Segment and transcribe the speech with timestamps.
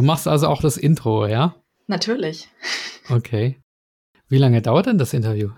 [0.00, 1.56] Du machst also auch das Intro, ja?
[1.86, 2.48] Natürlich.
[3.10, 3.60] Okay.
[4.30, 5.50] Wie lange dauert denn das Interview?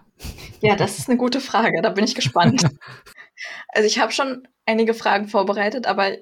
[0.60, 1.80] Ja, das ist eine gute Frage.
[1.80, 2.68] Da bin ich gespannt.
[3.68, 6.16] also ich habe schon einige Fragen vorbereitet, aber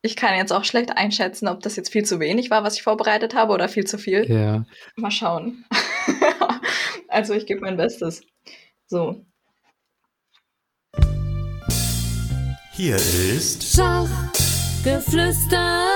[0.00, 2.82] ich kann jetzt auch schlecht einschätzen, ob das jetzt viel zu wenig war, was ich
[2.82, 4.24] vorbereitet habe, oder viel zu viel.
[4.26, 4.64] Ja.
[4.96, 5.66] Mal schauen.
[7.08, 8.22] also ich gebe mein Bestes.
[8.86, 9.22] So.
[12.72, 15.95] Hier ist Schachgeflüster.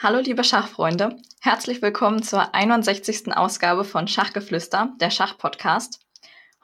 [0.00, 3.36] Hallo liebe Schachfreunde, herzlich willkommen zur 61.
[3.36, 5.98] Ausgabe von Schachgeflüster, der Schachpodcast.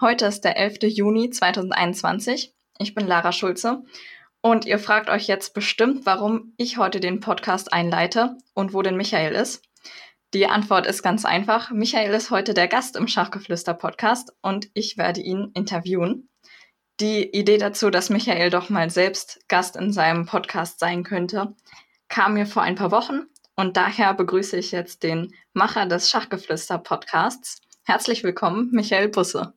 [0.01, 0.85] Heute ist der 11.
[0.85, 2.55] Juni 2021.
[2.79, 3.83] Ich bin Lara Schulze
[4.41, 8.97] und ihr fragt euch jetzt bestimmt, warum ich heute den Podcast einleite und wo denn
[8.97, 9.65] Michael ist.
[10.33, 11.73] Die Antwort ist ganz einfach.
[11.73, 16.29] Michael ist heute der Gast im Schachgeflüster Podcast und ich werde ihn interviewen
[17.01, 21.55] die Idee dazu, dass Michael doch mal selbst Gast in seinem Podcast sein könnte,
[22.15, 23.23] kam mir vor ein paar Wochen
[23.57, 27.61] und daher begrüße ich jetzt den Macher des Schachgeflüster Podcasts.
[27.83, 29.53] Herzlich willkommen, Michael Busse.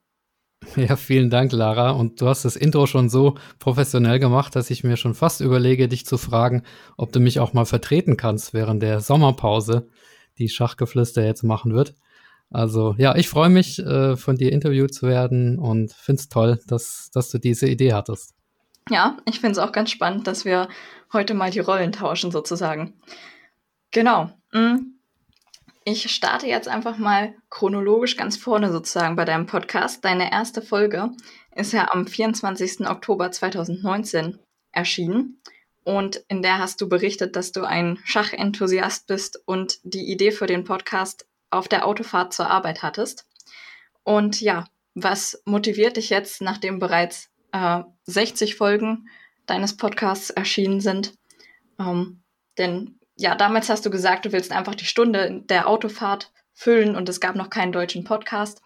[0.76, 1.92] Ja, vielen Dank, Lara.
[1.92, 5.88] Und du hast das Intro schon so professionell gemacht, dass ich mir schon fast überlege,
[5.88, 6.64] dich zu fragen,
[6.98, 9.88] ob du mich auch mal vertreten kannst während der Sommerpause,
[10.40, 11.94] die Schachgeflüster jetzt machen wird.
[12.50, 16.60] Also ja, ich freue mich, äh, von dir interviewt zu werden und finde es toll,
[16.66, 18.34] dass, dass du diese Idee hattest.
[18.90, 20.70] Ja, ich finde es auch ganz spannend, dass wir
[21.14, 22.94] heute mal die Rollen tauschen sozusagen.
[23.92, 24.32] Genau.
[24.52, 24.94] Mm.
[25.84, 30.04] Ich starte jetzt einfach mal chronologisch ganz vorne sozusagen bei deinem Podcast.
[30.04, 31.12] Deine erste Folge
[31.56, 32.88] ist ja am 24.
[32.90, 34.38] Oktober 2019
[34.74, 35.42] erschienen.
[35.86, 40.46] Und in der hast du berichtet, dass du ein Schachenthusiast bist und die Idee für
[40.46, 43.26] den Podcast auf der Autofahrt zur Arbeit hattest.
[44.04, 49.08] Und ja, was motiviert dich jetzt, nachdem bereits äh, 60 Folgen
[49.48, 51.14] deines Podcasts erschienen sind?
[51.80, 52.22] Ähm,
[52.58, 57.10] denn ja, damals hast du gesagt, du willst einfach die Stunde der Autofahrt füllen und
[57.10, 58.62] es gab noch keinen deutschen Podcast.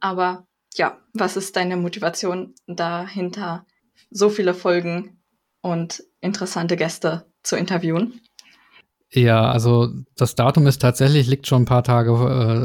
[0.00, 3.64] Aber ja, was ist deine Motivation dahinter,
[4.10, 5.22] so viele Folgen
[5.62, 8.20] und interessante Gäste zu interviewen?
[9.12, 12.10] Ja, also das Datum ist tatsächlich, liegt schon ein paar Tage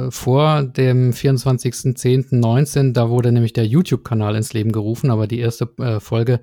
[0.08, 2.94] äh, vor dem 24.10.19.
[2.94, 6.42] Da wurde nämlich der YouTube-Kanal ins Leben gerufen, aber die erste äh, Folge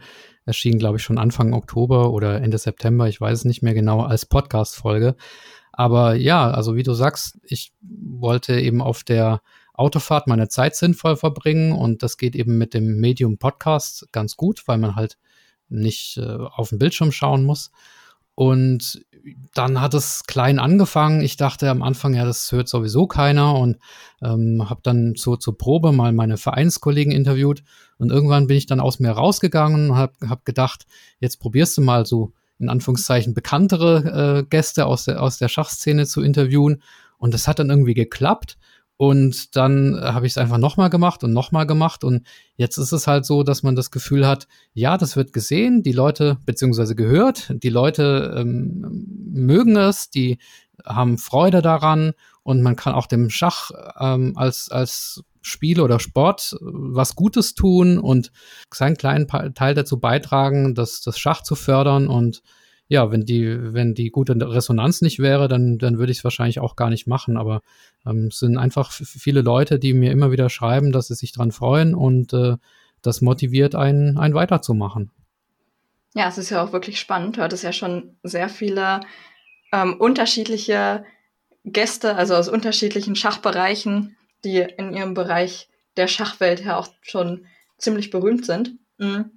[0.48, 4.00] erschien, glaube ich, schon Anfang Oktober oder Ende September, ich weiß es nicht mehr genau,
[4.00, 5.14] als Podcast-Folge.
[5.70, 9.42] Aber ja, also wie du sagst, ich wollte eben auf der
[9.74, 14.64] Autofahrt meine Zeit sinnvoll verbringen und das geht eben mit dem Medium Podcast ganz gut,
[14.66, 15.18] weil man halt
[15.68, 17.70] nicht äh, auf den Bildschirm schauen muss.
[18.34, 19.04] Und
[19.54, 21.20] dann hat es klein angefangen.
[21.20, 23.78] Ich dachte am Anfang, ja, das hört sowieso keiner und
[24.22, 27.62] ähm, habe dann so zur Probe mal meine Vereinskollegen interviewt.
[27.98, 30.86] Und irgendwann bin ich dann aus mir rausgegangen und habe hab gedacht,
[31.20, 36.06] jetzt probierst du mal so in Anführungszeichen bekanntere äh, Gäste aus der, aus der Schachszene
[36.06, 36.82] zu interviewen.
[37.18, 38.58] Und das hat dann irgendwie geklappt.
[38.98, 42.02] Und dann äh, habe ich es einfach nochmal gemacht und nochmal gemacht.
[42.02, 42.26] Und
[42.56, 45.92] jetzt ist es halt so, dass man das Gefühl hat, ja, das wird gesehen, die
[45.92, 50.38] Leute, beziehungsweise gehört, die Leute ähm, mögen es, die
[50.84, 53.70] haben Freude daran und man kann auch dem Schach
[54.00, 58.32] ähm, als, als Spiel oder Sport äh, was Gutes tun und
[58.74, 62.42] seinen kleinen Teil dazu beitragen, das, das Schach zu fördern und
[62.88, 66.58] ja, wenn die, wenn die gute Resonanz nicht wäre, dann, dann würde ich es wahrscheinlich
[66.58, 67.36] auch gar nicht machen.
[67.36, 67.60] Aber
[68.06, 71.52] ähm, es sind einfach viele Leute, die mir immer wieder schreiben, dass sie sich dran
[71.52, 72.56] freuen und äh,
[73.02, 75.10] das motiviert einen, einen weiterzumachen.
[76.14, 77.36] Ja, es ist ja auch wirklich spannend.
[77.36, 79.00] Du hattest ja schon sehr viele
[79.70, 81.04] ähm, unterschiedliche
[81.64, 85.68] Gäste, also aus unterschiedlichen Schachbereichen, die in ihrem Bereich
[85.98, 87.44] der Schachwelt ja auch schon
[87.76, 88.78] ziemlich berühmt sind.
[88.96, 89.32] Mhm.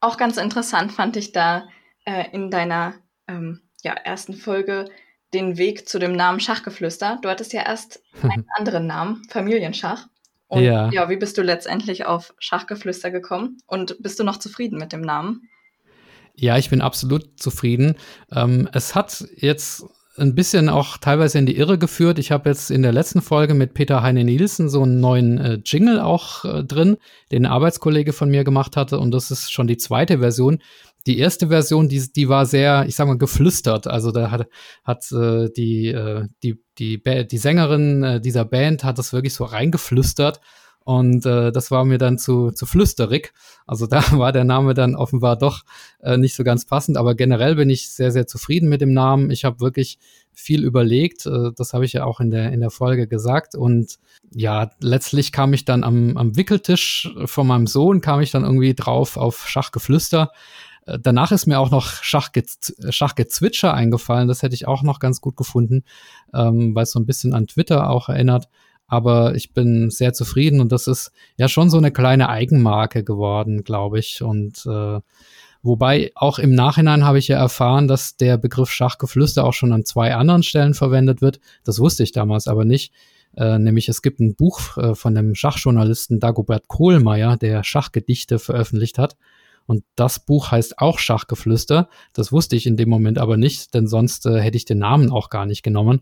[0.00, 1.66] Auch ganz interessant fand ich da
[2.08, 2.94] äh, in deiner
[3.28, 4.86] ähm, ja, ersten Folge
[5.34, 7.18] den Weg zu dem Namen Schachgeflüster.
[7.20, 10.06] Du hattest ja erst einen anderen Namen, Familienschach.
[10.46, 10.90] Und ja.
[10.90, 13.58] ja, wie bist du letztendlich auf Schachgeflüster gekommen?
[13.66, 15.50] Und bist du noch zufrieden mit dem Namen?
[16.34, 17.96] Ja, ich bin absolut zufrieden.
[18.32, 19.84] Ähm, es hat jetzt
[20.16, 22.18] ein bisschen auch teilweise in die Irre geführt.
[22.18, 25.58] Ich habe jetzt in der letzten Folge mit Peter Heine Nielsen so einen neuen äh,
[25.64, 26.96] Jingle auch äh, drin,
[27.30, 28.98] den ein Arbeitskollege von mir gemacht hatte.
[28.98, 30.60] Und das ist schon die zweite Version
[31.08, 33.86] die erste Version, die, die war sehr, ich sag mal, geflüstert.
[33.86, 34.46] Also da hat,
[34.84, 39.44] hat äh, die, äh, die, die, die Sängerin äh, dieser Band hat das wirklich so
[39.44, 40.40] reingeflüstert.
[40.84, 43.32] Und äh, das war mir dann zu, zu flüsterig.
[43.66, 45.62] Also da war der Name dann offenbar doch
[46.00, 46.98] äh, nicht so ganz passend.
[46.98, 49.30] Aber generell bin ich sehr, sehr zufrieden mit dem Namen.
[49.30, 49.98] Ich habe wirklich
[50.34, 51.24] viel überlegt.
[51.24, 53.54] Äh, das habe ich ja auch in der, in der Folge gesagt.
[53.54, 53.98] Und
[54.30, 58.74] ja, letztlich kam ich dann am, am Wickeltisch von meinem Sohn, kam ich dann irgendwie
[58.74, 60.32] drauf auf Schachgeflüster
[61.00, 62.42] danach ist mir auch noch Schachge
[62.88, 64.28] Schachgezwitscher eingefallen.
[64.28, 65.84] Das hätte ich auch noch ganz gut gefunden,
[66.34, 68.48] ähm, weil es so ein bisschen an Twitter auch erinnert.
[68.86, 73.62] Aber ich bin sehr zufrieden und das ist ja schon so eine kleine Eigenmarke geworden,
[73.62, 74.22] glaube ich.
[74.22, 75.00] Und äh,
[75.62, 79.84] wobei auch im Nachhinein habe ich ja erfahren, dass der Begriff Schachgeflüster auch schon an
[79.84, 81.38] zwei anderen Stellen verwendet wird.
[81.64, 82.92] Das wusste ich damals aber nicht.
[83.36, 88.98] Äh, nämlich es gibt ein Buch äh, von dem Schachjournalisten Dagobert Kohlmeier, der Schachgedichte veröffentlicht
[88.98, 89.16] hat.
[89.68, 91.90] Und das Buch heißt auch Schachgeflüster.
[92.14, 95.10] Das wusste ich in dem Moment aber nicht, denn sonst äh, hätte ich den Namen
[95.10, 96.00] auch gar nicht genommen.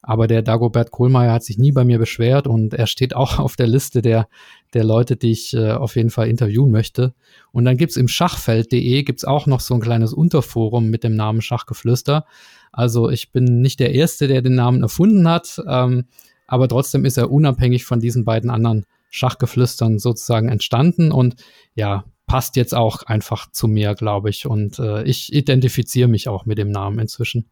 [0.00, 3.54] Aber der Dagobert Kohlmeier hat sich nie bei mir beschwert und er steht auch auf
[3.54, 4.28] der Liste der,
[4.72, 7.12] der Leute, die ich äh, auf jeden Fall interviewen möchte.
[7.52, 11.42] Und dann gibt's im Schachfeld.de gibt's auch noch so ein kleines Unterforum mit dem Namen
[11.42, 12.24] Schachgeflüster.
[12.72, 16.06] Also ich bin nicht der Erste, der den Namen erfunden hat, ähm,
[16.46, 21.12] aber trotzdem ist er unabhängig von diesen beiden anderen Schachgeflüstern sozusagen entstanden.
[21.12, 21.36] Und
[21.74, 24.46] ja, passt jetzt auch einfach zu mir, glaube ich.
[24.46, 27.50] Und äh, ich identifiziere mich auch mit dem Namen inzwischen.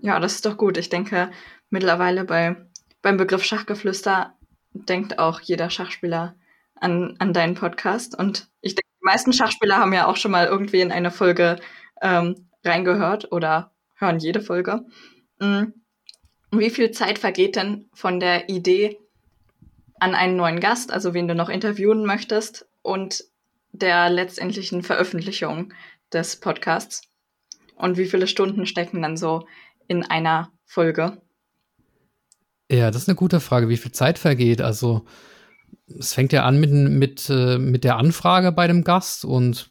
[0.00, 0.76] Ja, das ist doch gut.
[0.76, 1.30] Ich denke,
[1.70, 2.56] mittlerweile bei,
[3.02, 4.34] beim Begriff Schachgeflüster
[4.72, 6.34] denkt auch jeder Schachspieler
[6.74, 8.18] an, an deinen Podcast.
[8.18, 11.56] Und ich denke, die meisten Schachspieler haben ja auch schon mal irgendwie in eine Folge
[12.02, 14.84] ähm, reingehört oder hören jede Folge.
[15.40, 15.74] Mhm.
[16.50, 18.98] Wie viel Zeit vergeht denn von der Idee
[19.98, 23.24] an einen neuen Gast, also wen du noch interviewen möchtest, und
[23.74, 25.72] der letztendlichen Veröffentlichung
[26.12, 27.02] des Podcasts?
[27.76, 29.46] Und wie viele Stunden stecken dann so
[29.88, 31.20] in einer Folge?
[32.70, 34.62] Ja, das ist eine gute Frage, wie viel Zeit vergeht.
[34.62, 35.04] Also
[35.98, 39.70] es fängt ja an mit, mit, äh, mit der Anfrage bei dem Gast und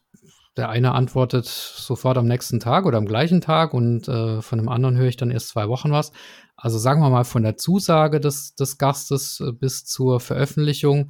[0.56, 4.70] der eine antwortet sofort am nächsten Tag oder am gleichen Tag und äh, von dem
[4.70, 6.12] anderen höre ich dann erst zwei Wochen was.
[6.56, 11.10] Also sagen wir mal von der Zusage des, des Gastes äh, bis zur Veröffentlichung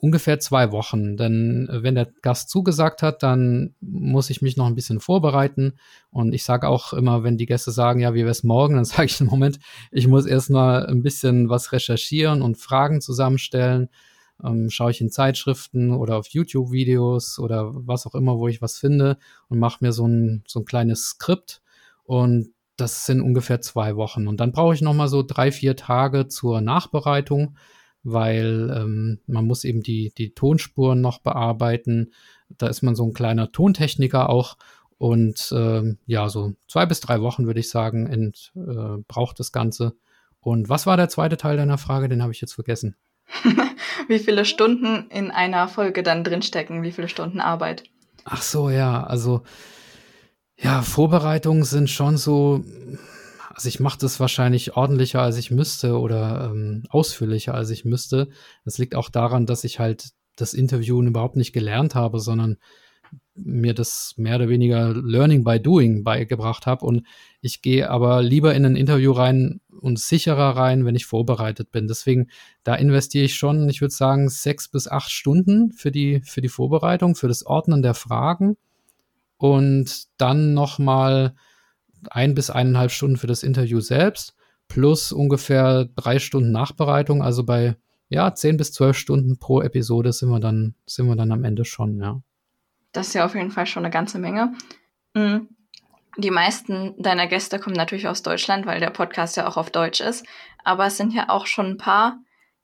[0.00, 1.16] ungefähr zwei Wochen.
[1.16, 5.74] Denn äh, wenn der Gast zugesagt hat, dann muss ich mich noch ein bisschen vorbereiten.
[6.10, 8.84] Und ich sage auch immer, wenn die Gäste sagen, ja, wie wäre es morgen, dann
[8.84, 9.58] sage ich im Moment,
[9.90, 13.88] ich muss erst mal ein bisschen was recherchieren und Fragen zusammenstellen.
[14.42, 18.78] Ähm, schaue ich in Zeitschriften oder auf YouTube-Videos oder was auch immer, wo ich was
[18.78, 19.18] finde
[19.48, 21.62] und mache mir so ein, so ein kleines Skript.
[22.04, 24.26] Und das sind ungefähr zwei Wochen.
[24.26, 27.56] Und dann brauche ich noch mal so drei, vier Tage zur Nachbereitung
[28.04, 32.12] weil ähm, man muss eben die, die Tonspuren noch bearbeiten.
[32.48, 34.56] Da ist man so ein kleiner Tontechniker auch.
[34.98, 39.50] Und ähm, ja, so zwei bis drei Wochen würde ich sagen, ent, äh, braucht das
[39.50, 39.94] Ganze.
[40.40, 42.08] Und was war der zweite Teil deiner Frage?
[42.08, 42.94] Den habe ich jetzt vergessen.
[44.08, 46.82] wie viele Stunden in einer Folge dann drinstecken?
[46.82, 47.84] Wie viele Stunden Arbeit?
[48.24, 49.04] Ach so, ja.
[49.04, 49.42] Also,
[50.56, 52.62] ja, Vorbereitungen sind schon so
[53.54, 58.28] also ich mache das wahrscheinlich ordentlicher, als ich müsste oder ähm, ausführlicher, als ich müsste.
[58.64, 62.56] Das liegt auch daran, dass ich halt das Interviewen überhaupt nicht gelernt habe, sondern
[63.36, 66.84] mir das mehr oder weniger Learning by Doing beigebracht habe.
[66.84, 67.06] Und
[67.40, 71.86] ich gehe aber lieber in ein Interview rein und sicherer rein, wenn ich vorbereitet bin.
[71.86, 72.28] Deswegen,
[72.64, 76.48] da investiere ich schon, ich würde sagen, sechs bis acht Stunden für die, für die
[76.48, 78.56] Vorbereitung, für das Ordnen der Fragen.
[79.36, 81.34] Und dann nochmal mal
[82.12, 84.34] ein bis eineinhalb Stunden für das Interview selbst,
[84.68, 87.22] plus ungefähr drei Stunden Nachbereitung.
[87.22, 87.76] Also bei
[88.08, 91.64] ja, zehn bis zwölf Stunden pro Episode sind wir dann, sind wir dann am Ende
[91.64, 92.20] schon, ja.
[92.92, 94.54] Das ist ja auf jeden Fall schon eine ganze Menge.
[95.14, 95.48] Mhm.
[96.16, 100.00] Die meisten deiner Gäste kommen natürlich aus Deutschland, weil der Podcast ja auch auf Deutsch
[100.00, 100.24] ist.
[100.62, 102.20] Aber es sind ja auch schon ein paar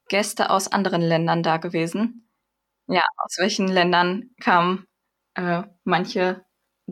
[0.09, 2.29] Gäste aus anderen Ländern da gewesen.
[2.87, 4.87] Ja, aus welchen Ländern kamen
[5.35, 6.45] äh, manche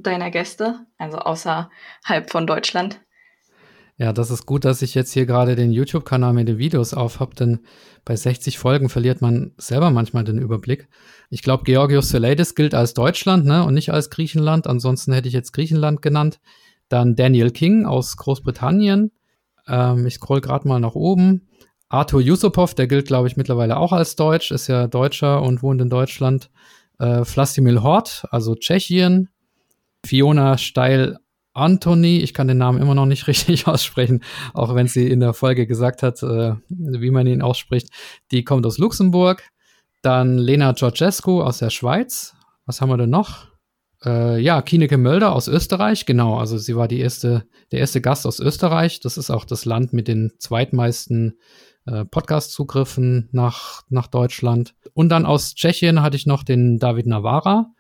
[0.02, 3.00] deiner Gäste, also außerhalb von Deutschland?
[4.00, 7.19] Ja, das ist gut, dass ich jetzt hier gerade den YouTube-Kanal mit den Videos auf
[7.19, 7.61] habe, denn
[8.05, 10.88] bei 60 Folgen verliert man selber manchmal den Überblick.
[11.31, 14.69] Ich glaube, Georgios Soleidis gilt als Deutschland ne, und nicht als Griechenland.
[14.69, 16.38] Ansonsten hätte ich jetzt Griechenland genannt.
[16.88, 19.11] Dann Daniel King aus Großbritannien.
[19.67, 21.49] Ähm, ich scroll gerade mal nach oben.
[21.88, 25.81] Arthur Yusupov, der gilt, glaube ich, mittlerweile auch als Deutsch, ist ja Deutscher und wohnt
[25.81, 26.50] in Deutschland.
[27.00, 29.28] Äh, Hort, also Tschechien.
[30.05, 31.19] Fiona Steil
[31.59, 34.23] Anthony, ich kann den Namen immer noch nicht richtig aussprechen,
[34.55, 37.88] auch wenn sie in der Folge gesagt hat, äh, wie man ihn ausspricht.
[38.31, 39.43] Die kommt aus Luxemburg.
[40.02, 42.35] Dann Lena Georgescu aus der Schweiz.
[42.67, 43.49] Was haben wir denn noch?
[44.05, 46.38] Äh, ja, Kineke Mölder aus Österreich, genau.
[46.38, 49.00] Also sie war die erste, der erste Gast aus Österreich.
[49.00, 51.38] Das ist auch das Land mit den zweitmeisten
[51.87, 54.75] äh, Podcast-Zugriffen nach, nach Deutschland.
[54.95, 57.73] Und dann aus Tschechien hatte ich noch den David Navara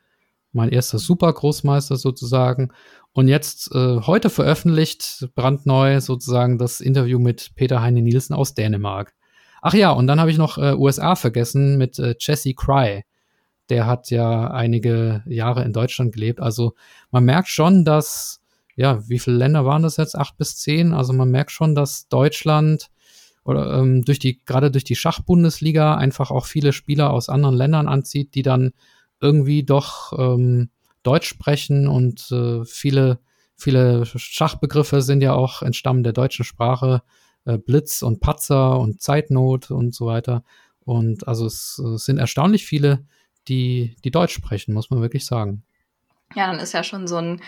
[0.52, 2.70] mein erster Super-Großmeister sozusagen.
[3.12, 9.14] Und jetzt äh, heute veröffentlicht, brandneu sozusagen, das Interview mit Peter Heine Nielsen aus Dänemark.
[9.60, 13.04] Ach ja, und dann habe ich noch äh, USA vergessen mit äh, Jesse Cry.
[13.70, 16.40] der hat ja einige Jahre in Deutschland gelebt.
[16.40, 16.74] Also
[17.10, 18.40] man merkt schon, dass,
[18.76, 20.16] ja, wie viele Länder waren das jetzt?
[20.16, 20.94] Acht bis zehn?
[20.94, 22.88] Also man merkt schon, dass Deutschland
[23.44, 27.88] oder ähm, durch die, gerade durch die Schachbundesliga einfach auch viele Spieler aus anderen Ländern
[27.88, 28.72] anzieht, die dann
[29.20, 30.70] irgendwie doch ähm,
[31.02, 33.18] Deutsch sprechen und äh, viele,
[33.56, 37.02] viele Schachbegriffe sind ja auch entstammen der deutschen Sprache.
[37.44, 40.44] Äh, Blitz und Patzer und Zeitnot und so weiter.
[40.80, 43.06] Und also es, es sind erstaunlich viele,
[43.48, 45.62] die, die Deutsch sprechen, muss man wirklich sagen.
[46.34, 47.40] Ja, dann ist ja schon so ein,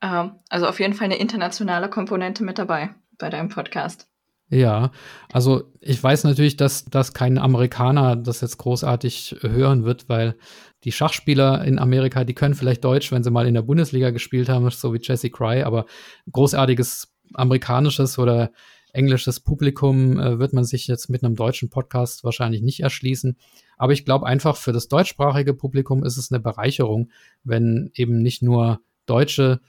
[0.00, 4.08] äh, also auf jeden Fall eine internationale Komponente mit dabei bei deinem Podcast.
[4.54, 4.92] Ja,
[5.32, 10.36] also ich weiß natürlich, dass, dass kein Amerikaner das jetzt großartig hören wird, weil
[10.84, 14.48] die Schachspieler in Amerika, die können vielleicht Deutsch, wenn sie mal in der Bundesliga gespielt
[14.48, 15.86] haben, so wie Jesse Cry, aber
[16.30, 18.52] großartiges amerikanisches oder
[18.92, 23.36] englisches Publikum äh, wird man sich jetzt mit einem deutschen Podcast wahrscheinlich nicht erschließen.
[23.76, 27.10] Aber ich glaube einfach, für das deutschsprachige Publikum ist es eine Bereicherung,
[27.42, 29.60] wenn eben nicht nur deutsche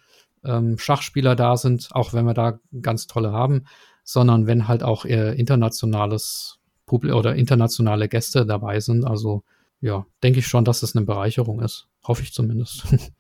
[0.44, 3.66] ähm, Schachspieler da sind, auch wenn wir da ganz tolle haben,
[4.06, 9.04] sondern wenn halt auch eher internationales Publikum oder internationale Gäste dabei sind.
[9.04, 9.44] Also
[9.82, 11.88] ja, denke ich schon, dass es eine Bereicherung ist.
[12.08, 12.86] Hoffe ich zumindest.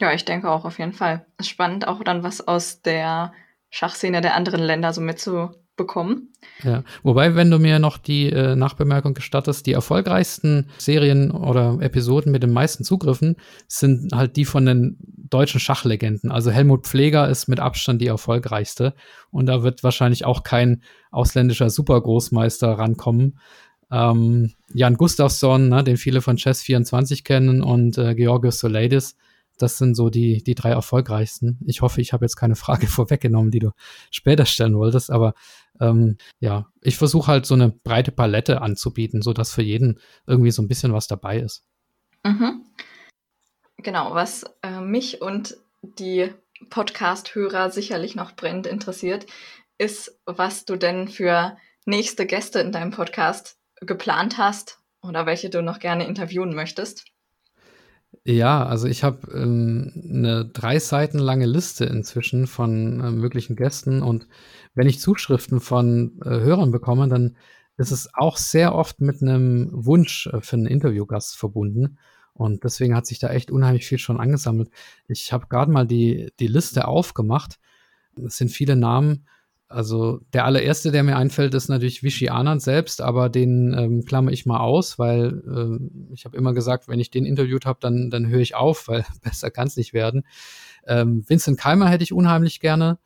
[0.00, 1.26] Ja, ich denke auch auf jeden Fall.
[1.40, 3.32] Spannend, auch dann was aus der
[3.68, 5.00] Schachszene der anderen Länder so
[5.78, 6.28] mitzubekommen.
[6.62, 12.32] Ja, wobei, wenn du mir noch die äh, Nachbemerkung gestattest, die erfolgreichsten Serien oder Episoden
[12.32, 13.36] mit den meisten Zugriffen
[13.68, 16.30] sind halt die von den deutschen Schachlegenden.
[16.30, 18.94] Also Helmut Pfleger ist mit Abstand die erfolgreichste
[19.30, 23.38] und da wird wahrscheinlich auch kein ausländischer Supergroßmeister rankommen.
[23.90, 29.16] Ähm, Jan Gustafsson, ne, den viele von Chess24 kennen und äh, Georgios Soleidis,
[29.58, 31.58] das sind so die, die drei erfolgreichsten.
[31.66, 33.70] Ich hoffe, ich habe jetzt keine Frage vorweggenommen, die du
[34.10, 35.34] später stellen wolltest, aber
[35.80, 40.62] ähm, ja, ich versuche halt so eine breite Palette anzubieten, sodass für jeden irgendwie so
[40.62, 41.64] ein bisschen was dabei ist.
[42.24, 42.64] Mhm.
[43.78, 46.32] Genau, was äh, mich und die
[46.70, 49.26] Podcast-Hörer sicherlich noch brennend interessiert,
[49.78, 55.62] ist, was du denn für nächste Gäste in deinem Podcast geplant hast oder welche du
[55.62, 57.04] noch gerne interviewen möchtest.
[58.24, 64.02] Ja, also ich habe ähm, eine drei Seiten lange Liste inzwischen von äh, möglichen Gästen
[64.02, 64.26] und
[64.74, 67.36] wenn ich Zuschriften von äh, Hörern bekomme, dann
[67.76, 71.98] ist es auch sehr oft mit einem Wunsch äh, für einen Interviewgast verbunden.
[72.34, 74.70] Und deswegen hat sich da echt unheimlich viel schon angesammelt.
[75.08, 77.58] Ich habe gerade mal die, die Liste aufgemacht.
[78.24, 79.26] Es sind viele Namen,
[79.68, 84.32] also der allererste, der mir einfällt, ist natürlich Vichy Anand selbst, aber den ähm, klammer
[84.32, 88.08] ich mal aus, weil ähm, ich habe immer gesagt, wenn ich den interviewt habe, dann,
[88.08, 90.24] dann höre ich auf, weil besser kann es nicht werden.
[90.86, 92.98] Ähm, Vincent Keimer hätte ich unheimlich gerne.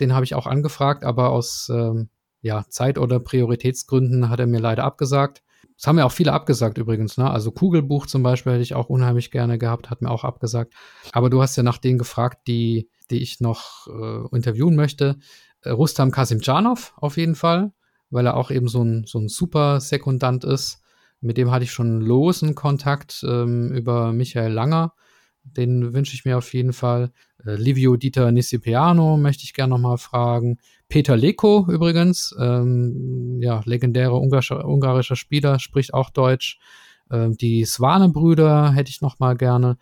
[0.00, 2.08] Den habe ich auch angefragt, aber aus ähm,
[2.40, 5.42] ja, Zeit- oder Prioritätsgründen hat er mir leider abgesagt.
[5.76, 7.30] Das haben ja auch viele abgesagt übrigens, ne?
[7.30, 10.72] Also Kugelbuch zum Beispiel hätte ich auch unheimlich gerne gehabt, hat mir auch abgesagt.
[11.12, 15.16] Aber du hast ja nach denen gefragt, die, die ich noch äh, interviewen möchte.
[15.62, 17.72] Äh, Rustam Kasimcanov auf jeden Fall,
[18.10, 20.82] weil er auch eben so ein, so ein super Sekundant ist.
[21.20, 24.92] Mit dem hatte ich schon losen Kontakt ähm, über Michael Langer.
[25.44, 27.12] Den wünsche ich mir auf jeden Fall.
[27.44, 30.58] Äh, Livio Dieter Nisipiano möchte ich gerne nochmal fragen.
[30.88, 36.58] Peter Leko übrigens, ähm, ja, legendärer ungarischer, ungarischer Spieler, spricht auch Deutsch.
[37.10, 39.78] Ähm, die Swane-Brüder hätte ich nochmal gerne.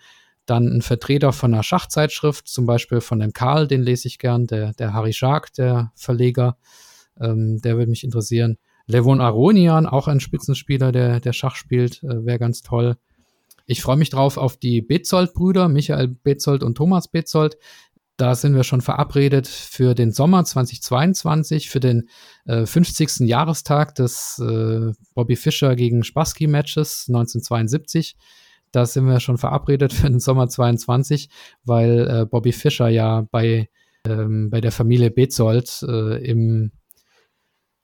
[0.46, 4.46] Dann ein Vertreter von einer Schachzeitschrift, zum Beispiel von dem Karl, den lese ich gern,
[4.46, 6.56] der, der Harry Schark, der Verleger,
[7.20, 8.58] ähm, der würde mich interessieren.
[8.86, 12.96] Levon Aronian, auch ein Spitzenspieler, der, der Schach spielt, äh, wäre ganz toll.
[13.66, 17.56] Ich freue mich drauf auf die Betzold-Brüder, Michael Betzold und Thomas Betzold.
[18.16, 22.08] Da sind wir schon verabredet für den Sommer 2022, für den
[22.44, 23.20] äh, 50.
[23.20, 28.16] Jahrestag des äh, Bobby Fischer gegen Spassky-Matches 1972
[28.74, 31.28] da sind wir schon verabredet für den Sommer 22,
[31.64, 33.68] weil äh, Bobby Fischer ja bei,
[34.06, 36.72] ähm, bei der Familie Betzold äh, im,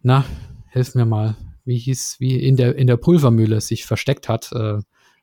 [0.03, 0.25] na,
[0.71, 4.79] hilf mir mal, wie hieß, wie in der, in der Pulvermühle sich versteckt hat, äh,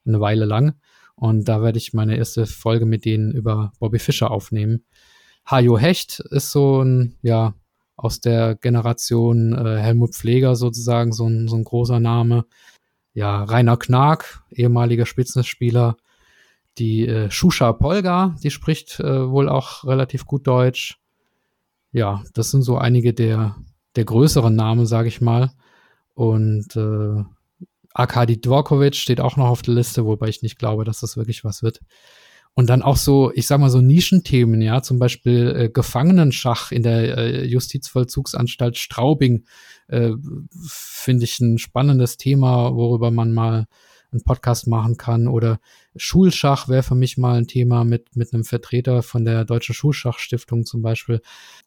[0.06, 0.76] eine Weile lang.
[1.16, 4.86] Und da werde ich meine erste Folge mit denen über Bobby Fischer aufnehmen.
[5.46, 7.56] Hajo Hecht ist so ein, ja,
[7.98, 12.46] aus der Generation äh, Helmut Pfleger sozusagen, so ein, so ein großer Name
[13.18, 15.98] ja, Rainer Knag, ehemaliger Spitzenspieler,
[16.78, 21.00] die äh, Shusha Polga, die spricht äh, wohl auch relativ gut Deutsch.
[21.92, 23.56] Ja, das sind so einige der,
[23.96, 25.50] der größeren Namen, sage ich mal.
[26.14, 27.24] Und äh,
[27.92, 31.44] Arkadi Dvorkovic steht auch noch auf der Liste, wobei ich nicht glaube, dass das wirklich
[31.44, 31.80] was wird.
[32.58, 36.82] Und dann auch so, ich sag mal so Nischenthemen, ja, zum Beispiel äh, Gefangenenschach in
[36.82, 39.46] der äh, Justizvollzugsanstalt Straubing,
[39.90, 40.14] äh,
[40.68, 43.68] finde ich ein spannendes Thema, worüber man mal
[44.12, 45.28] einen Podcast machen kann.
[45.28, 45.60] Oder
[45.98, 50.66] Schulschach wäre für mich mal ein Thema mit, mit einem Vertreter von der Deutschen Schulschachstiftung
[50.66, 51.22] zum Beispiel.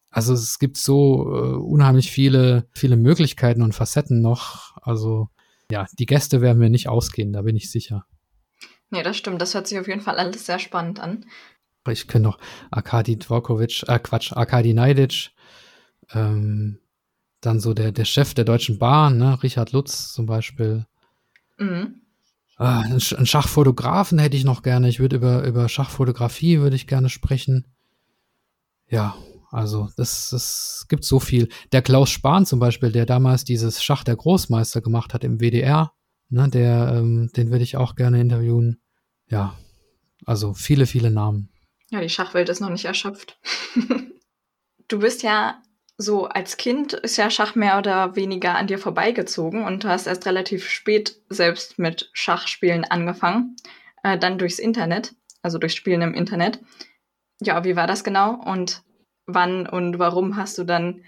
[0.09, 4.75] Also es gibt so äh, unheimlich viele, viele Möglichkeiten und Facetten noch.
[4.81, 5.29] Also
[5.71, 8.05] ja, die Gäste werden mir nicht ausgehen, da bin ich sicher.
[8.91, 9.41] Nee, das stimmt.
[9.41, 11.25] Das hört sich auf jeden Fall alles sehr spannend an.
[11.89, 12.37] Ich kenne noch
[12.69, 15.31] Arkadi Dvorkovic, äh Quatsch, Arkadi Neidic,
[16.13, 16.79] ähm,
[17.39, 20.85] dann so der, der Chef der Deutschen Bahn, ne, Richard Lutz zum Beispiel.
[21.57, 22.01] Mhm.
[22.59, 24.89] Äh, einen Schachfotografen hätte ich noch gerne.
[24.89, 27.65] Ich würde über, über Schachfotografie würde ich gerne sprechen.
[28.87, 29.15] Ja,
[29.49, 31.49] also das, das gibt so viel.
[31.71, 35.93] Der Klaus Spahn zum Beispiel, der damals dieses Schach der Großmeister gemacht hat im WDR,
[36.29, 38.80] ne, der, ähm, den würde ich auch gerne interviewen.
[39.31, 39.57] Ja,
[40.25, 41.49] also viele, viele Namen.
[41.89, 43.39] Ja, die Schachwelt ist noch nicht erschöpft.
[44.87, 45.61] du bist ja
[45.97, 50.07] so als Kind ist ja Schach mehr oder weniger an dir vorbeigezogen und du hast
[50.07, 53.55] erst relativ spät selbst mit Schachspielen angefangen,
[54.03, 56.59] äh, dann durchs Internet, also durch Spielen im Internet.
[57.41, 58.83] Ja, wie war das genau und
[59.25, 61.03] wann und warum hast du dann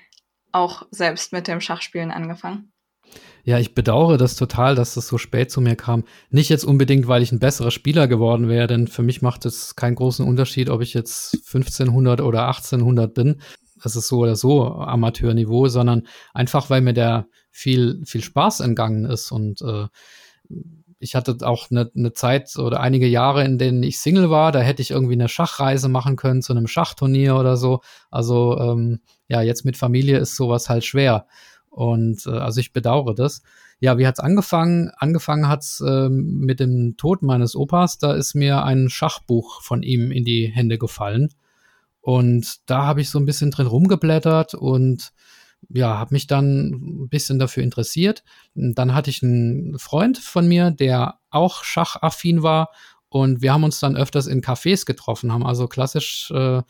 [0.51, 2.72] auch selbst mit dem Schachspielen angefangen?
[3.45, 6.05] Ja, ich bedauere das total, dass das so spät zu mir kam.
[6.29, 9.75] Nicht jetzt unbedingt, weil ich ein besserer Spieler geworden wäre, denn für mich macht es
[9.75, 13.41] keinen großen Unterschied, ob ich jetzt 1500 oder 1800 bin.
[13.83, 19.03] Das ist so oder so Amateurniveau, sondern einfach, weil mir der viel, viel Spaß entgangen
[19.03, 19.87] ist und äh,
[20.99, 24.53] ich hatte auch eine, eine Zeit oder einige Jahre, in denen ich Single war.
[24.53, 27.81] Da hätte ich irgendwie eine Schachreise machen können zu einem Schachturnier oder so.
[28.09, 31.27] Also ähm, ja, jetzt mit Familie ist sowas halt schwer.
[31.73, 33.41] Und äh, also ich bedauere das.
[33.79, 34.91] Ja, wie hat's angefangen?
[34.95, 37.97] Angefangen hat's äh, mit dem Tod meines Opas.
[37.97, 41.33] Da ist mir ein Schachbuch von ihm in die Hände gefallen.
[41.99, 45.13] Und da habe ich so ein bisschen drin rumgeblättert und
[45.69, 48.23] ja, habe mich dann ein bisschen dafür interessiert.
[48.53, 52.69] Dann hatte ich einen Freund von mir, der auch schachaffin war
[53.09, 56.61] und wir haben uns dann öfters in Cafés getroffen, haben also klassisch äh,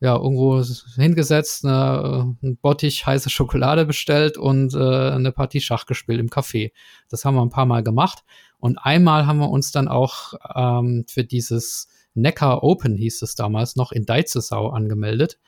[0.00, 0.62] ja, irgendwo
[0.96, 6.72] hingesetzt, eine, ein Bottich heiße Schokolade bestellt und äh, eine Partie Schach gespielt im Café.
[7.08, 8.22] Das haben wir ein paar Mal gemacht.
[8.60, 13.76] Und einmal haben wir uns dann auch ähm, für dieses Neckar Open, hieß es damals
[13.76, 15.38] noch, in Deizesau angemeldet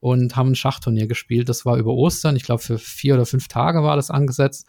[0.00, 1.48] und haben ein Schachturnier gespielt.
[1.48, 2.36] Das war über Ostern.
[2.36, 4.66] Ich glaube, für vier oder fünf Tage war das angesetzt.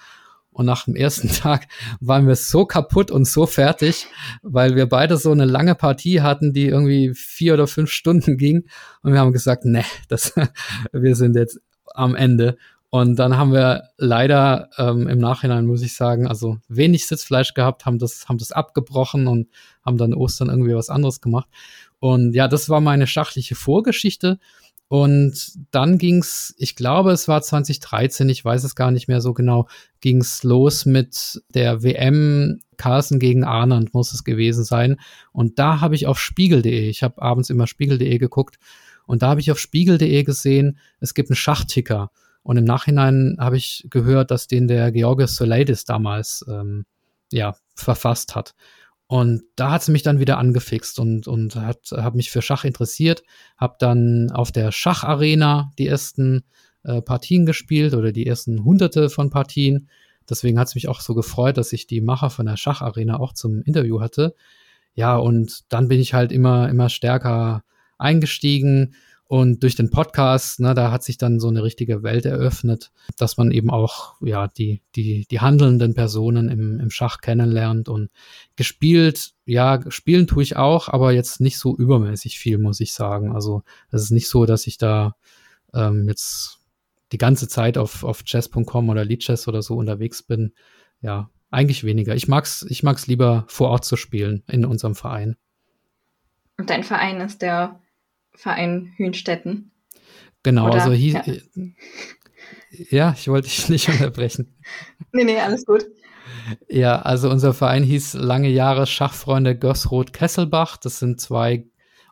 [0.59, 1.69] Und nach dem ersten Tag
[2.01, 4.07] waren wir so kaputt und so fertig,
[4.41, 8.65] weil wir beide so eine lange Partie hatten, die irgendwie vier oder fünf Stunden ging.
[9.01, 10.33] Und wir haben gesagt, ne, das,
[10.91, 11.61] wir sind jetzt
[11.95, 12.57] am Ende.
[12.89, 17.85] Und dann haben wir leider ähm, im Nachhinein, muss ich sagen, also wenig Sitzfleisch gehabt,
[17.85, 19.47] haben das, haben das abgebrochen und
[19.85, 21.47] haben dann Ostern irgendwie was anderes gemacht.
[21.99, 24.39] Und ja, das war meine schachliche Vorgeschichte.
[24.89, 29.33] Und dann ging's, ich glaube, es war 2013, ich weiß es gar nicht mehr so
[29.33, 29.67] genau,
[30.01, 34.99] ging's los mit der WM Carlsen gegen Arnold, muss es gewesen sein.
[35.31, 38.57] Und da habe ich auf spiegel.de, ich habe abends immer spiegel.de geguckt,
[39.05, 42.11] und da habe ich auf spiegel.de gesehen, es gibt einen Schachticker.
[42.43, 46.85] Und im Nachhinein habe ich gehört, dass den der Georges Soleidis damals ähm,
[47.31, 48.53] ja, verfasst hat.
[49.11, 52.63] Und da hat es mich dann wieder angefixt und, und hat, hat mich für Schach
[52.63, 53.23] interessiert.
[53.57, 56.43] Habe dann auf der Schacharena die ersten
[56.83, 59.89] äh, Partien gespielt oder die ersten Hunderte von Partien.
[60.29, 63.33] Deswegen hat es mich auch so gefreut, dass ich die Macher von der Schacharena auch
[63.33, 64.35] zum Interview hatte.
[64.93, 67.63] Ja, und dann bin ich halt immer, immer stärker
[67.97, 68.93] eingestiegen,
[69.31, 73.37] und durch den Podcast, ne, da hat sich dann so eine richtige Welt eröffnet, dass
[73.37, 78.09] man eben auch ja die die die handelnden Personen im, im Schach kennenlernt und
[78.55, 83.31] gespielt, ja spielen tue ich auch, aber jetzt nicht so übermäßig viel, muss ich sagen.
[83.31, 83.61] Also
[83.91, 85.15] es ist nicht so, dass ich da
[85.75, 86.57] ähm, jetzt
[87.11, 90.53] die ganze Zeit auf auf chess.com oder Leadchess oder so unterwegs bin.
[91.01, 92.15] Ja, eigentlich weniger.
[92.15, 95.37] Ich mag's ich mag's lieber vor Ort zu spielen in unserem Verein.
[96.57, 97.79] Und dein Verein ist der
[98.35, 99.71] Verein Hünstetten.
[100.43, 101.23] Genau, Oder, also hier.
[101.25, 101.33] Ja.
[102.89, 104.55] Ja, ich wollte dich nicht unterbrechen.
[105.11, 105.85] nee, nee, alles gut.
[106.67, 110.77] Ja, also unser Verein hieß lange Jahre Schachfreunde Gössroth-Kesselbach.
[110.77, 111.65] Das sind zwei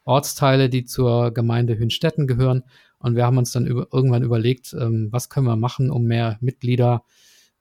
[0.04, 2.64] Ortsteile, die zur Gemeinde Hünstetten gehören.
[3.00, 6.38] Und wir haben uns dann über, irgendwann überlegt, ähm, was können wir machen, um mehr
[6.42, 7.04] Mitglieder,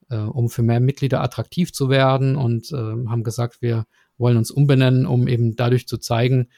[0.08, 4.50] äh, um für mehr Mitglieder attraktiv zu werden und äh, haben gesagt, wir wollen uns
[4.50, 6.48] umbenennen, um eben dadurch zu zeigen,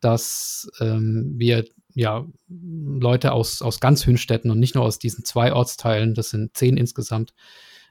[0.00, 5.52] dass ähm, wir ja Leute aus, aus ganz Hünstetten und nicht nur aus diesen zwei
[5.52, 7.34] Ortsteilen, das sind zehn insgesamt,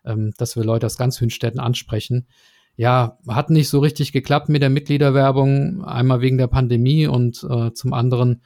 [0.05, 2.27] ähm, dass wir Leute aus ganz Hünstetten ansprechen.
[2.75, 7.73] Ja, hat nicht so richtig geklappt mit der Mitgliederwerbung, einmal wegen der Pandemie und äh,
[7.73, 8.41] zum anderen,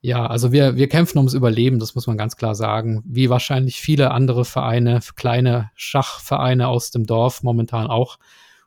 [0.00, 3.80] ja, also wir, wir kämpfen ums Überleben, das muss man ganz klar sagen, wie wahrscheinlich
[3.80, 8.18] viele andere Vereine, kleine Schachvereine aus dem Dorf momentan auch.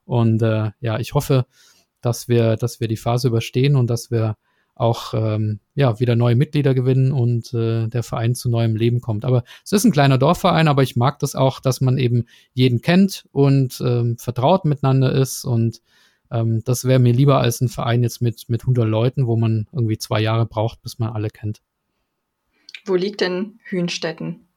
[0.06, 1.46] Und äh, ja, ich hoffe,
[2.02, 4.38] dass wir, dass wir die Phase überstehen und dass wir
[4.80, 9.26] auch ähm, ja wieder neue Mitglieder gewinnen und äh, der Verein zu neuem Leben kommt.
[9.26, 12.82] Aber es ist ein kleiner Dorfverein, aber ich mag das auch, dass man eben jeden
[12.82, 15.82] kennt und ähm, vertraut miteinander ist und
[16.32, 19.68] ähm, das wäre mir lieber als ein Verein jetzt mit mit 100 Leuten, wo man
[19.74, 21.62] irgendwie zwei Jahre braucht, bis man alle kennt.
[22.86, 24.48] Wo liegt denn Hünstetten?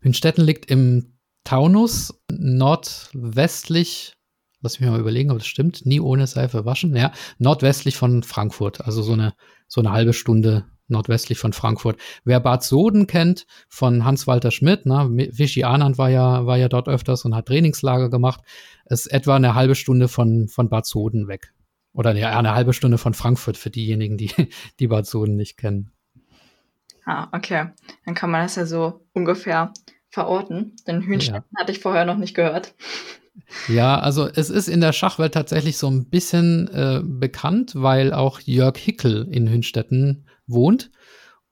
[0.00, 4.17] Hünstetten liegt im Taunus, nordwestlich
[4.60, 8.80] lass mich mal überlegen, ob das stimmt, nie ohne Seife waschen, ja, nordwestlich von Frankfurt,
[8.80, 9.34] also so eine,
[9.66, 12.00] so eine halbe Stunde nordwestlich von Frankfurt.
[12.24, 16.88] Wer Bad Soden kennt von Hans-Walter Schmidt, ne, Vichy Anand war ja, war ja dort
[16.88, 18.40] öfters und hat Trainingslager gemacht,
[18.86, 21.52] ist etwa eine halbe Stunde von, von Bad Soden weg.
[21.92, 24.30] Oder ja, eine halbe Stunde von Frankfurt für diejenigen, die,
[24.78, 25.92] die Bad Soden nicht kennen.
[27.04, 27.70] Ah, okay.
[28.04, 29.72] Dann kann man das ja so ungefähr
[30.10, 30.76] verorten.
[30.86, 31.60] Denn Hühnstetten ja.
[31.60, 32.74] hatte ich vorher noch nicht gehört.
[33.68, 38.40] Ja, also es ist in der Schachwelt tatsächlich so ein bisschen äh, bekannt, weil auch
[38.40, 40.90] Jörg Hickel in Hünstetten wohnt.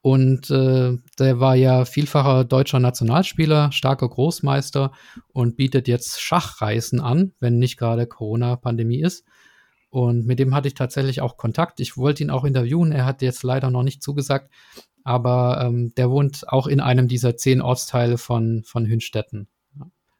[0.02, 4.92] Und äh, der war ja vielfacher deutscher Nationalspieler, starker Großmeister
[5.32, 9.24] und bietet jetzt Schachreisen an, wenn nicht gerade Corona-Pandemie ist.
[9.90, 11.80] Und mit dem hatte ich tatsächlich auch Kontakt.
[11.80, 12.92] Ich wollte ihn auch interviewen.
[12.92, 14.52] Er hat jetzt leider noch nicht zugesagt.
[15.02, 19.48] Aber ähm, der wohnt auch in einem dieser zehn Ortsteile von, von Hünstetten.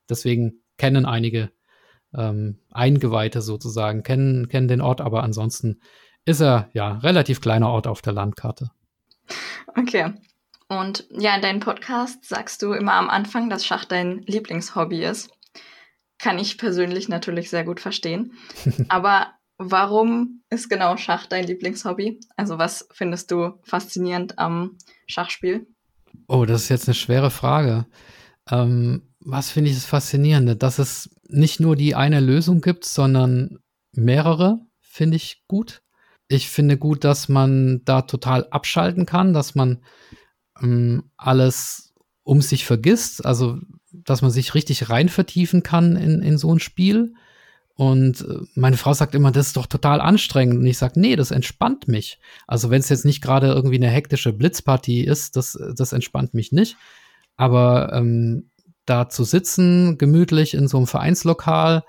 [0.09, 1.51] Deswegen kennen einige
[2.17, 5.81] ähm, Eingeweihte sozusagen, kennen, kennen den Ort, aber ansonsten
[6.25, 8.71] ist er ja relativ kleiner Ort auf der Landkarte.
[9.77, 10.15] Okay.
[10.69, 15.31] Und ja, in deinem Podcast sagst du immer am Anfang, dass Schach dein Lieblingshobby ist.
[16.19, 18.33] Kann ich persönlich natürlich sehr gut verstehen.
[18.89, 22.19] aber warum ist genau Schach dein Lieblingshobby?
[22.37, 24.77] Also was findest du faszinierend am
[25.07, 25.67] Schachspiel?
[26.27, 27.87] Oh, das ist jetzt eine schwere Frage.
[28.51, 30.55] Ähm, was finde ich das Faszinierende?
[30.57, 33.59] Dass es nicht nur die eine Lösung gibt, sondern
[33.93, 35.83] mehrere, finde ich gut.
[36.29, 39.83] Ich finde gut, dass man da total abschalten kann, dass man
[40.63, 43.59] ähm, alles um sich vergisst, also
[43.93, 47.15] dass man sich richtig rein vertiefen kann in, in so ein Spiel.
[47.75, 50.59] Und äh, meine Frau sagt immer, das ist doch total anstrengend.
[50.59, 52.21] Und ich sage, nee, das entspannt mich.
[52.47, 56.53] Also wenn es jetzt nicht gerade irgendwie eine hektische Blitzpartie ist, das, das entspannt mich
[56.53, 56.77] nicht.
[57.37, 58.51] Aber ähm,
[58.87, 61.85] da zu sitzen, gemütlich in so einem Vereinslokal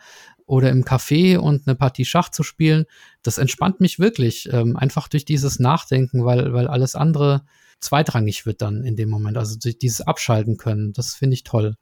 [0.46, 2.86] oder im Café und eine Partie Schach zu spielen,
[3.22, 4.50] das entspannt mich wirklich.
[4.52, 7.44] Ähm, einfach durch dieses Nachdenken, weil, weil alles andere
[7.80, 9.38] zweitrangig wird dann in dem Moment.
[9.38, 11.76] Also durch dieses Abschalten können, das finde ich toll.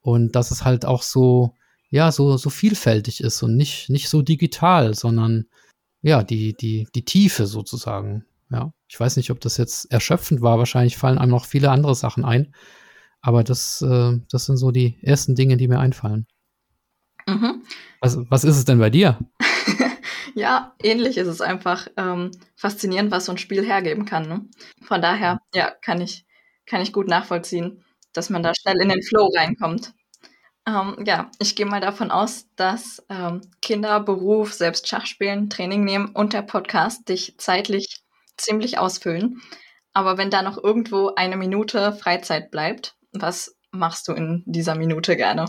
[0.00, 1.54] Und dass es halt auch so,
[1.90, 5.46] ja, so, so vielfältig ist und nicht, nicht so digital, sondern
[6.02, 8.24] ja, die, die, die Tiefe sozusagen.
[8.50, 10.58] Ja, ich weiß nicht, ob das jetzt erschöpfend war.
[10.58, 12.54] Wahrscheinlich fallen einem noch viele andere Sachen ein.
[13.26, 16.28] Aber das, äh, das sind so die ersten Dinge, die mir einfallen.
[17.26, 17.64] Mhm.
[18.00, 19.18] Was, was ist es denn bei dir?
[20.36, 24.28] ja, ähnlich ist es einfach ähm, faszinierend, was so ein Spiel hergeben kann.
[24.28, 24.48] Ne?
[24.80, 26.24] Von daher, ja, kann ich,
[26.66, 29.92] kann ich gut nachvollziehen, dass man da schnell in den Flow reinkommt.
[30.64, 36.10] Ähm, ja, ich gehe mal davon aus, dass ähm, Kinder, Beruf, selbst Schachspielen, Training nehmen
[36.10, 38.04] und der Podcast dich zeitlich
[38.36, 39.42] ziemlich ausfüllen.
[39.92, 45.16] Aber wenn da noch irgendwo eine Minute Freizeit bleibt, was machst du in dieser Minute
[45.16, 45.46] gerne?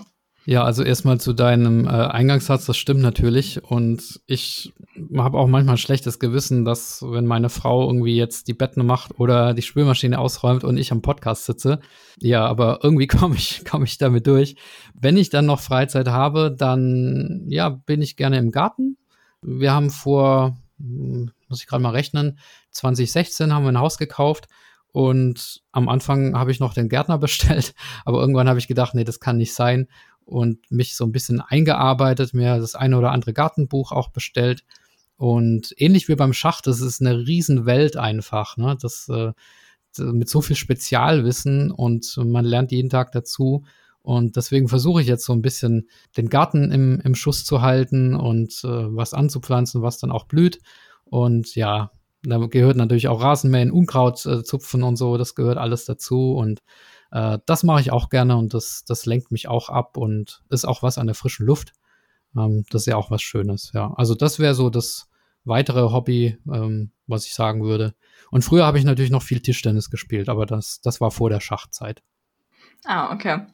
[0.49, 3.65] Ja, also erstmal zu deinem äh, Eingangssatz, das stimmt natürlich.
[3.65, 4.73] Und ich
[5.17, 9.19] habe auch manchmal ein schlechtes Gewissen, dass wenn meine Frau irgendwie jetzt die Betten macht
[9.19, 11.81] oder die Spülmaschine ausräumt und ich am Podcast sitze.
[12.21, 14.55] Ja, aber irgendwie komme ich, komme ich damit durch.
[14.93, 18.95] Wenn ich dann noch Freizeit habe, dann ja, bin ich gerne im Garten.
[19.41, 22.39] Wir haben vor, hm, muss ich gerade mal rechnen,
[22.71, 24.47] 2016 haben wir ein Haus gekauft
[24.97, 29.03] und am Anfang habe ich noch den Gärtner bestellt, aber irgendwann habe ich gedacht, nee,
[29.03, 29.87] das kann nicht sein
[30.25, 34.63] und mich so ein bisschen eingearbeitet, mir das eine oder andere Gartenbuch auch bestellt.
[35.15, 38.75] Und ähnlich wie beim Schach, das ist eine Riesenwelt einfach, ne?
[38.81, 39.33] Das äh,
[39.99, 43.65] mit so viel Spezialwissen und man lernt jeden Tag dazu.
[44.01, 48.15] Und deswegen versuche ich jetzt so ein bisschen den Garten im, im Schuss zu halten
[48.15, 50.57] und äh, was anzupflanzen, was dann auch blüht.
[51.03, 51.91] Und ja,
[52.23, 56.33] da gehört natürlich auch Rasenmähen, Unkraut äh, zupfen und so, das gehört alles dazu.
[56.33, 56.61] Und
[57.11, 60.65] äh, das mache ich auch gerne und das, das lenkt mich auch ab und ist
[60.65, 61.73] auch was an der frischen Luft.
[62.35, 63.93] Ähm, das ist ja auch was Schönes, ja.
[63.95, 65.09] Also das wäre so das
[65.45, 67.95] weitere Hobby, ähm, was ich sagen würde.
[68.31, 71.39] Und früher habe ich natürlich noch viel Tischtennis gespielt, aber das, das war vor der
[71.39, 72.03] Schachzeit.
[72.83, 73.45] Ah, okay.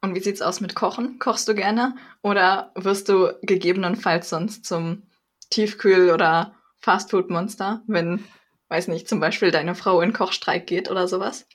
[0.00, 1.18] Und wie sieht's aus mit Kochen?
[1.18, 1.96] Kochst du gerne?
[2.22, 5.04] Oder wirst du gegebenenfalls sonst zum
[5.50, 6.54] Tiefkühl- oder
[6.86, 8.20] Fastfood-Monster, wenn,
[8.68, 11.46] weiß nicht, zum Beispiel deine Frau in Kochstreik geht oder sowas?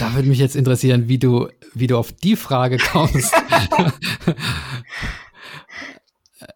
[0.00, 3.32] Da würde mich jetzt interessieren, wie du, wie du auf die Frage kommst.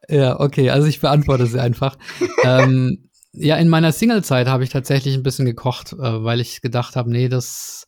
[0.09, 1.97] Ja, okay, also ich beantworte sie einfach.
[2.43, 6.97] ähm, ja, in meiner Single-Zeit habe ich tatsächlich ein bisschen gekocht, äh, weil ich gedacht
[6.97, 7.87] habe, nee, das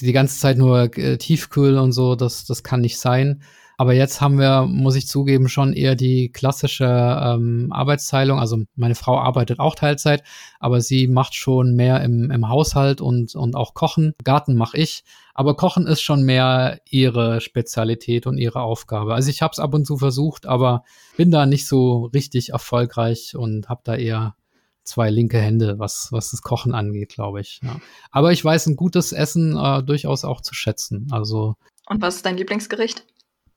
[0.00, 3.42] die ganze Zeit nur äh, Tiefkühl und so, das, das kann nicht sein.
[3.80, 8.40] Aber jetzt haben wir, muss ich zugeben, schon eher die klassische ähm, Arbeitsteilung.
[8.40, 10.24] Also meine Frau arbeitet auch Teilzeit,
[10.58, 14.14] aber sie macht schon mehr im, im Haushalt und, und auch Kochen.
[14.24, 15.04] Garten mache ich.
[15.32, 19.14] Aber Kochen ist schon mehr ihre Spezialität und ihre Aufgabe.
[19.14, 20.82] Also ich habe es ab und zu versucht, aber
[21.16, 24.34] bin da nicht so richtig erfolgreich und habe da eher
[24.82, 27.60] zwei linke Hände, was, was das Kochen angeht, glaube ich.
[27.62, 27.76] Ja.
[28.10, 31.06] Aber ich weiß ein gutes Essen äh, durchaus auch zu schätzen.
[31.12, 31.54] Also.
[31.86, 33.04] Und was ist dein Lieblingsgericht?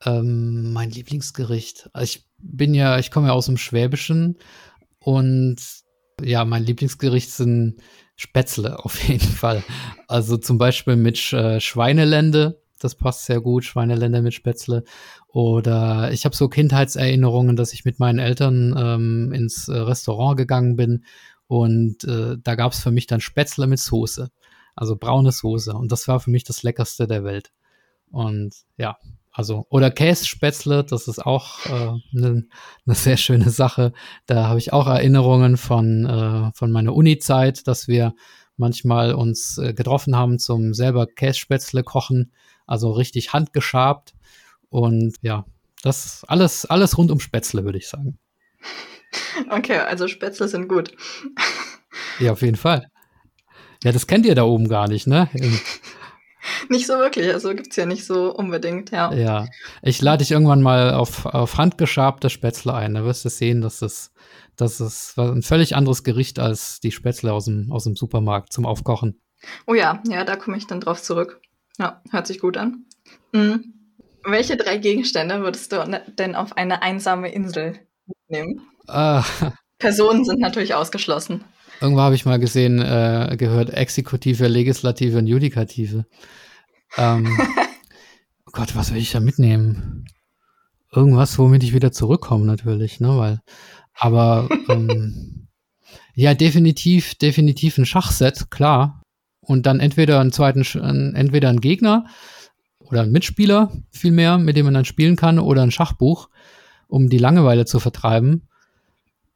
[0.04, 1.90] Ähm, mein Lieblingsgericht.
[1.92, 4.38] Also ich bin ja, ich komme ja aus dem Schwäbischen
[4.98, 5.56] und
[6.20, 7.76] ja, mein Lieblingsgericht sind
[8.16, 9.62] Spätzle auf jeden Fall.
[10.08, 14.84] Also zum Beispiel mit äh, Schweinelende, das passt sehr gut, Schweinelende mit Spätzle.
[15.28, 20.76] Oder ich habe so Kindheitserinnerungen, dass ich mit meinen Eltern ähm, ins äh, Restaurant gegangen
[20.76, 21.04] bin
[21.52, 24.30] und äh, da gab es für mich dann Spätzle mit Soße,
[24.74, 25.74] also braune Soße.
[25.74, 27.52] Und das war für mich das Leckerste der Welt.
[28.10, 28.96] Und ja,
[29.32, 32.48] also, oder Kässpätzle, das ist auch eine äh, ne,
[32.84, 33.92] ne sehr schöne Sache.
[34.26, 38.14] Da habe ich auch Erinnerungen von, äh, von meiner Uni-Zeit, dass wir
[38.56, 42.32] manchmal uns äh, getroffen haben zum selber Kässpätzle kochen,
[42.66, 44.14] also richtig handgeschabt.
[44.68, 45.46] Und ja,
[45.82, 48.18] das alles, alles rund um Spätzle, würde ich sagen.
[49.50, 50.92] Okay, also Spätzle sind gut.
[52.18, 52.90] Ja, auf jeden Fall.
[53.84, 55.28] Ja, das kennt ihr da oben gar nicht, ne?
[56.68, 59.12] nicht so wirklich, also gibt es ja nicht so unbedingt, ja.
[59.12, 59.46] Ja,
[59.82, 62.94] ich lade dich irgendwann mal auf, auf handgeschabte Spätzle ein.
[62.94, 64.12] Da wirst du sehen, dass es,
[64.56, 68.66] dass es ein völlig anderes Gericht als die Spätzle aus dem, aus dem Supermarkt zum
[68.66, 69.20] Aufkochen.
[69.66, 71.40] Oh ja, ja, da komme ich dann drauf zurück.
[71.78, 72.84] Ja, hört sich gut an.
[73.32, 73.74] Mhm.
[74.24, 78.68] Welche drei Gegenstände würdest du denn auf eine einsame Insel mitnehmen?
[78.86, 79.24] Ah.
[79.78, 81.44] Personen sind natürlich ausgeschlossen.
[81.82, 86.06] Irgendwo habe ich mal gesehen, äh, gehört Exekutive, Legislative und Judikative.
[86.96, 87.26] Ähm,
[88.46, 90.06] oh Gott, was will ich da mitnehmen?
[90.92, 93.18] Irgendwas, womit ich wieder zurückkomme, natürlich, ne?
[93.18, 93.40] Weil,
[93.94, 95.48] aber ähm,
[96.14, 99.02] ja, definitiv, definitiv ein Schachset, klar.
[99.40, 100.62] Und dann entweder einen zweiten,
[101.16, 102.06] entweder ein Gegner
[102.78, 106.28] oder ein Mitspieler, vielmehr, mit dem man dann spielen kann, oder ein Schachbuch,
[106.86, 108.46] um die Langeweile zu vertreiben.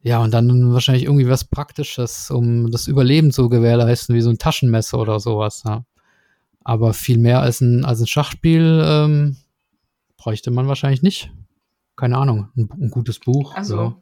[0.07, 4.39] Ja, und dann wahrscheinlich irgendwie was Praktisches, um das Überleben zu gewährleisten, wie so ein
[4.39, 5.65] Taschenmesser oder sowas.
[5.67, 5.85] Ja.
[6.63, 9.37] Aber viel mehr als ein, als ein Schachspiel ähm,
[10.17, 11.33] bräuchte man wahrscheinlich nicht.
[11.97, 13.57] Keine Ahnung, ein, ein gutes Buch.
[13.57, 13.97] Also, ja.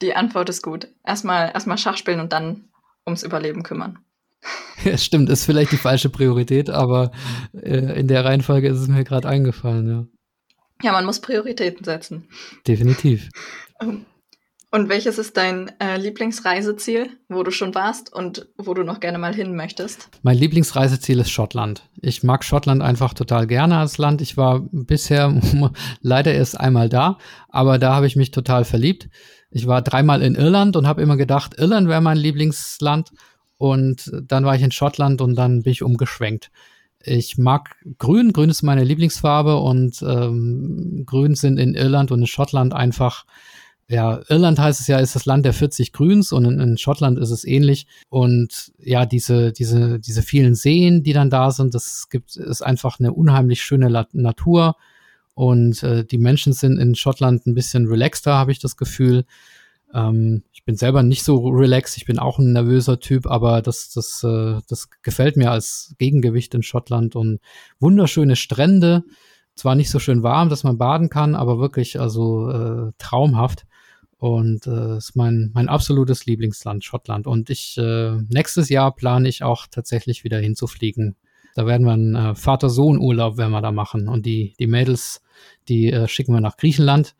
[0.00, 0.86] die Antwort ist gut.
[1.04, 2.68] Erstmal, erstmal Schach spielen und dann
[3.04, 3.98] ums Überleben kümmern.
[4.84, 7.12] Ja, stimmt, ist vielleicht die falsche Priorität, aber
[7.52, 10.06] äh, in der Reihenfolge ist es mir gerade eingefallen, ja.
[10.82, 12.28] Ja, man muss Prioritäten setzen.
[12.66, 13.28] Definitiv.
[14.74, 19.18] Und welches ist dein äh, Lieblingsreiseziel, wo du schon warst und wo du noch gerne
[19.18, 20.08] mal hin möchtest?
[20.22, 21.90] Mein Lieblingsreiseziel ist Schottland.
[22.00, 24.22] Ich mag Schottland einfach total gerne als Land.
[24.22, 25.38] Ich war bisher
[26.00, 27.18] leider erst einmal da,
[27.50, 29.10] aber da habe ich mich total verliebt.
[29.50, 33.12] Ich war dreimal in Irland und habe immer gedacht, Irland wäre mein Lieblingsland.
[33.58, 36.50] Und dann war ich in Schottland und dann bin ich umgeschwenkt.
[36.98, 38.32] Ich mag Grün.
[38.32, 43.26] Grün ist meine Lieblingsfarbe und ähm, Grün sind in Irland und in Schottland einfach
[43.92, 47.18] ja, Irland heißt es ja, ist das Land der 40 Grüns und in, in, Schottland
[47.18, 47.86] ist es ähnlich.
[48.08, 52.98] Und ja, diese, diese, diese vielen Seen, die dann da sind, das gibt, ist einfach
[52.98, 54.76] eine unheimlich schöne La Natur.
[55.34, 59.26] Und äh, die Menschen sind in Schottland ein bisschen relaxter, habe ich das Gefühl.
[59.92, 63.90] Ähm, ich bin selber nicht so relaxed, ich bin auch ein nervöser Typ, aber das,
[63.90, 67.40] das, äh, das gefällt mir als Gegengewicht in Schottland und
[67.78, 69.04] wunderschöne Strände.
[69.54, 73.66] Zwar nicht so schön warm, dass man baden kann, aber wirklich also äh, traumhaft.
[74.22, 77.26] Und äh, ist mein, mein absolutes Lieblingsland, Schottland.
[77.26, 81.16] Und ich äh, nächstes Jahr plane ich auch tatsächlich wieder hinzufliegen.
[81.56, 84.06] Da werden wir einen äh, Vater-Sohn-Urlaub werden wir da machen.
[84.06, 85.22] Und die, die Mädels,
[85.68, 87.16] die äh, schicken wir nach Griechenland.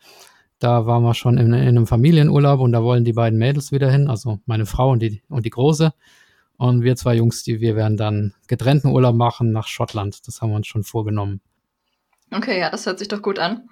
[0.60, 3.90] Da waren wir schon in, in einem Familienurlaub und da wollen die beiden Mädels wieder
[3.90, 5.92] hin, also meine Frau und die, und die Große.
[6.56, 10.24] Und wir zwei Jungs, die wir werden dann getrennten Urlaub machen nach Schottland.
[10.28, 11.40] Das haben wir uns schon vorgenommen.
[12.32, 13.68] Okay, ja, das hört sich doch gut an.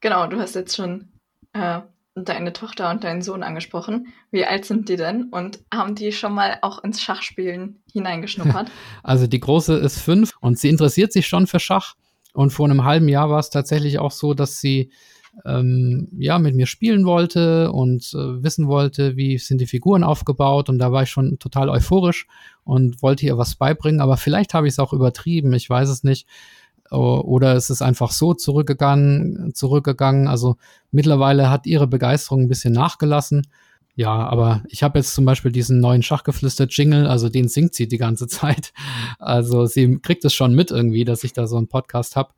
[0.00, 1.08] Genau, du hast jetzt schon
[1.52, 1.80] äh,
[2.14, 4.08] deine Tochter und deinen Sohn angesprochen.
[4.30, 8.70] Wie alt sind die denn und haben die schon mal auch ins Schachspielen hineingeschnuppert?
[9.02, 11.94] Also die große ist fünf und sie interessiert sich schon für Schach.
[12.32, 14.90] Und vor einem halben Jahr war es tatsächlich auch so, dass sie
[15.44, 20.68] ähm, ja mit mir spielen wollte und äh, wissen wollte, wie sind die Figuren aufgebaut.
[20.68, 22.26] Und da war ich schon total euphorisch
[22.64, 24.00] und wollte ihr was beibringen.
[24.00, 25.52] Aber vielleicht habe ich es auch übertrieben.
[25.52, 26.26] Ich weiß es nicht.
[26.96, 30.28] Oder es ist einfach so zurückgegangen, zurückgegangen.
[30.28, 30.56] Also
[30.90, 33.46] mittlerweile hat ihre Begeisterung ein bisschen nachgelassen.
[33.96, 37.98] Ja, aber ich habe jetzt zum Beispiel diesen neuen Schachgeflüster-Jingle, also den singt sie die
[37.98, 38.72] ganze Zeit.
[39.18, 42.32] Also sie kriegt es schon mit irgendwie, dass ich da so einen Podcast habe.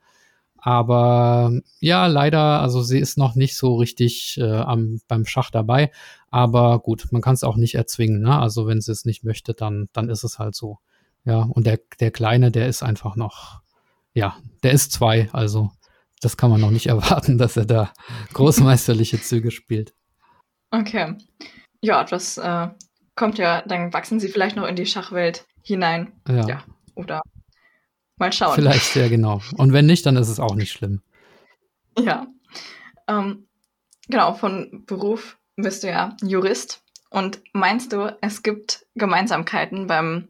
[0.57, 5.91] Aber ja, leider, also sie ist noch nicht so richtig äh, am, beim Schach dabei.
[6.31, 8.23] Aber gut, man kann es auch nicht erzwingen.
[8.23, 8.39] Ne?
[8.39, 10.79] Also wenn sie es nicht möchte, dann, dann ist es halt so.
[11.25, 13.61] Ja, und der, der Kleine, der ist einfach noch,
[14.15, 15.29] ja, der ist zwei.
[15.33, 15.71] Also
[16.21, 17.93] das kann man noch nicht erwarten, dass er da
[18.33, 19.95] großmeisterliche Züge spielt.
[20.71, 21.17] Okay.
[21.81, 22.69] Ja, das äh,
[23.17, 26.13] kommt ja, dann wachsen sie vielleicht noch in die Schachwelt hinein.
[26.29, 26.47] Ja.
[26.47, 26.65] ja.
[26.95, 27.23] Oder
[28.19, 28.55] mal schauen.
[28.55, 29.43] Vielleicht sehr genau.
[29.57, 31.03] Und wenn nicht, dann ist es auch nicht schlimm.
[31.99, 32.27] Ja.
[33.09, 33.49] Ähm,
[34.09, 36.83] genau, von Beruf bist du ja Jurist.
[37.11, 40.29] Und meinst du, es gibt Gemeinsamkeiten beim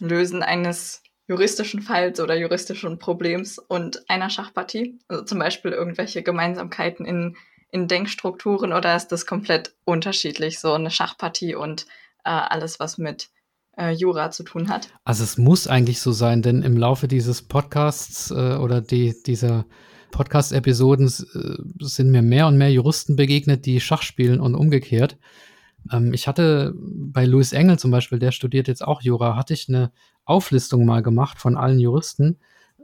[0.00, 4.98] Lösen eines juristischen Falls oder juristischen Problems und einer Schachpartie?
[5.08, 7.36] Also zum Beispiel irgendwelche Gemeinsamkeiten in
[7.72, 11.86] in Denkstrukturen oder ist das komplett unterschiedlich, so eine Schachpartie und
[12.24, 13.30] äh, alles, was mit
[13.76, 14.88] äh, Jura zu tun hat?
[15.04, 19.66] Also es muss eigentlich so sein, denn im Laufe dieses Podcasts äh, oder die, dieser
[20.10, 25.16] Podcast-Episoden äh, sind mir mehr und mehr Juristen begegnet, die Schach spielen und umgekehrt.
[25.92, 29.68] Ähm, ich hatte bei Louis Engel zum Beispiel, der studiert jetzt auch Jura, hatte ich
[29.68, 29.92] eine
[30.30, 32.38] Auflistung mal gemacht von allen Juristen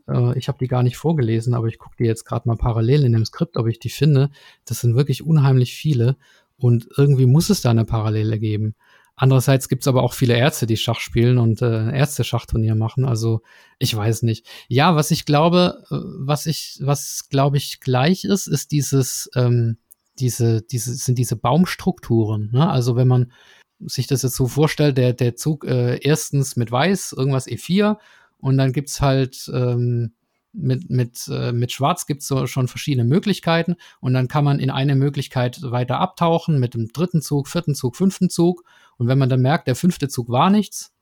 [0.08, 3.04] äh, ich habe die gar nicht vorgelesen, aber ich gucke die jetzt gerade mal parallel
[3.04, 4.30] in dem Skript, ob ich die finde.
[4.64, 6.16] Das sind wirklich unheimlich viele
[6.56, 8.74] und irgendwie muss es da eine Parallele geben.
[9.18, 13.06] Andererseits gibt's aber auch viele Ärzte, die Schach spielen und äh, Ärzte-Schachturnier machen.
[13.06, 13.40] Also
[13.78, 14.46] ich weiß nicht.
[14.68, 19.78] Ja, was ich glaube, äh, was ich, was glaube ich gleich ist, ist dieses, ähm,
[20.18, 22.50] diese, diese, sind diese Baumstrukturen.
[22.52, 22.68] Ne?
[22.68, 23.32] Also wenn man
[23.80, 27.98] sich das jetzt so vorstellt, der, der Zug äh, erstens mit Weiß, irgendwas E4
[28.38, 30.12] und dann gibt's halt ähm,
[30.56, 33.76] mit, mit, äh, mit Schwarz gibt's so schon verschiedene Möglichkeiten.
[34.00, 37.96] Und dann kann man in eine Möglichkeit weiter abtauchen mit dem dritten Zug, vierten Zug,
[37.96, 38.64] fünften Zug.
[38.96, 40.94] Und wenn man dann merkt, der fünfte Zug war nichts,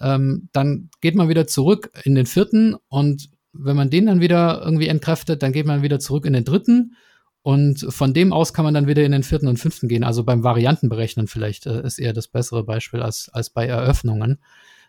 [0.00, 2.76] ähm, dann geht man wieder zurück in den vierten.
[2.88, 6.44] Und wenn man den dann wieder irgendwie entkräftet, dann geht man wieder zurück in den
[6.44, 6.96] dritten.
[7.42, 10.04] Und von dem aus kann man dann wieder in den vierten und fünften gehen.
[10.04, 14.38] Also beim Variantenberechnen vielleicht äh, ist eher das bessere Beispiel als, als bei Eröffnungen.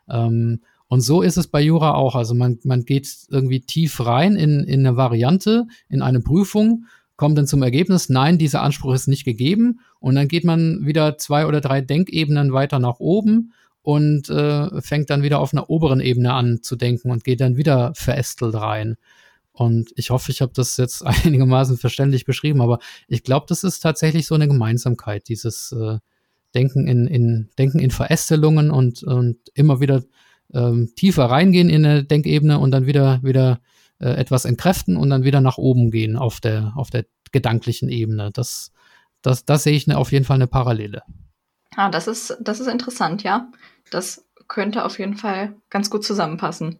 [0.10, 2.14] Ähm, und so ist es bei Jura auch.
[2.14, 6.86] Also man, man geht irgendwie tief rein in, in eine Variante, in eine Prüfung,
[7.16, 9.80] kommt dann zum Ergebnis, nein, dieser Anspruch ist nicht gegeben.
[10.00, 15.10] Und dann geht man wieder zwei oder drei Denkebenen weiter nach oben und äh, fängt
[15.10, 18.98] dann wieder auf einer oberen Ebene an zu denken und geht dann wieder verästelt rein.
[19.54, 23.80] Und ich hoffe, ich habe das jetzt einigermaßen verständlich beschrieben, aber ich glaube, das ist
[23.80, 26.00] tatsächlich so eine Gemeinsamkeit, dieses äh,
[26.54, 30.04] Denken in, in Denken in Verästelungen und, und immer wieder
[30.54, 33.60] ähm, tiefer reingehen in eine Denkebene und dann wieder, wieder
[34.00, 38.32] äh, etwas entkräften und dann wieder nach oben gehen auf der, auf der gedanklichen Ebene.
[38.34, 38.72] Das,
[39.22, 41.02] das, das sehe ich ne, auf jeden Fall eine Parallele.
[41.76, 43.52] Ah, das ist, das ist interessant, ja.
[43.90, 46.78] Das könnte auf jeden Fall ganz gut zusammenpassen.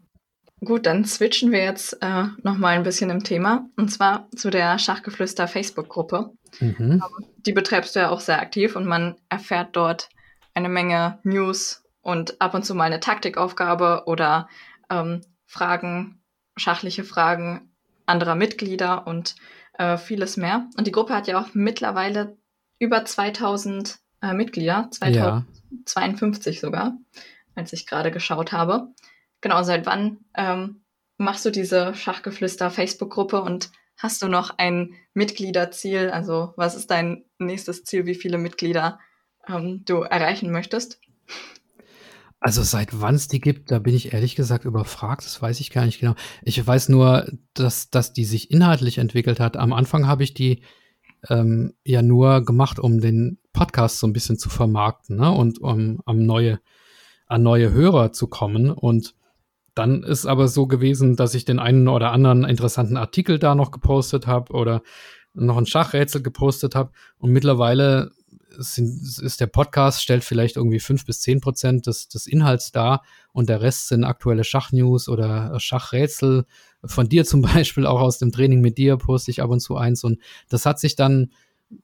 [0.64, 3.70] Gut, dann switchen wir jetzt äh, nochmal ein bisschen im Thema.
[3.76, 6.32] Und zwar zu der Schachgeflüster Facebook-Gruppe.
[6.60, 7.04] Mhm.
[7.46, 10.10] Die betreibst du ja auch sehr aktiv und man erfährt dort
[10.54, 14.48] eine Menge News und ab und zu mal eine Taktikaufgabe oder
[14.90, 16.22] ähm, Fragen,
[16.56, 17.72] schachliche Fragen
[18.06, 19.36] anderer Mitglieder und
[19.78, 20.68] äh, vieles mehr.
[20.78, 22.38] Und die Gruppe hat ja auch mittlerweile
[22.80, 26.62] über 2000 äh, Mitglieder, 2052 ja.
[26.62, 26.98] sogar,
[27.56, 28.90] als ich gerade geschaut habe.
[29.44, 30.84] Genau, seit wann ähm,
[31.18, 36.12] machst du diese Schachgeflüster Facebook-Gruppe und hast du noch ein Mitgliederziel?
[36.12, 39.00] Also was ist dein nächstes Ziel, wie viele Mitglieder
[39.46, 41.02] ähm, du erreichen möchtest?
[42.40, 45.72] Also seit wann es die gibt, da bin ich ehrlich gesagt überfragt, das weiß ich
[45.72, 46.16] gar nicht genau.
[46.44, 49.58] Ich weiß nur, dass, dass die sich inhaltlich entwickelt hat.
[49.58, 50.64] Am Anfang habe ich die
[51.28, 55.34] ähm, ja nur gemacht, um den Podcast so ein bisschen zu vermarkten ne?
[55.34, 56.62] und um am neue,
[57.28, 58.72] an neue Hörer zu kommen.
[58.72, 59.16] Und
[59.76, 63.72] dann ist aber so gewesen, dass ich den einen oder anderen interessanten Artikel da noch
[63.72, 64.82] gepostet habe oder
[65.34, 66.92] noch ein Schachrätsel gepostet habe.
[67.18, 68.12] Und mittlerweile
[68.58, 73.04] sind, ist der Podcast, stellt vielleicht irgendwie fünf bis zehn Prozent des, des Inhalts dar
[73.32, 76.46] und der Rest sind aktuelle Schachnews oder Schachrätsel.
[76.86, 79.76] Von dir zum Beispiel, auch aus dem Training mit dir poste ich ab und zu
[79.76, 80.20] eins und
[80.50, 81.32] das hat sich dann,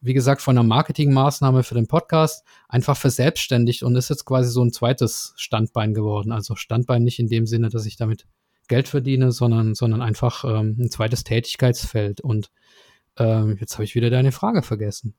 [0.01, 4.63] wie gesagt, von einer Marketingmaßnahme für den Podcast einfach verselbstständigt und ist jetzt quasi so
[4.63, 6.31] ein zweites Standbein geworden.
[6.31, 8.25] Also Standbein nicht in dem Sinne, dass ich damit
[8.67, 12.51] Geld verdiene, sondern, sondern einfach ähm, ein zweites Tätigkeitsfeld und
[13.17, 15.15] ähm, jetzt habe ich wieder deine Frage vergessen.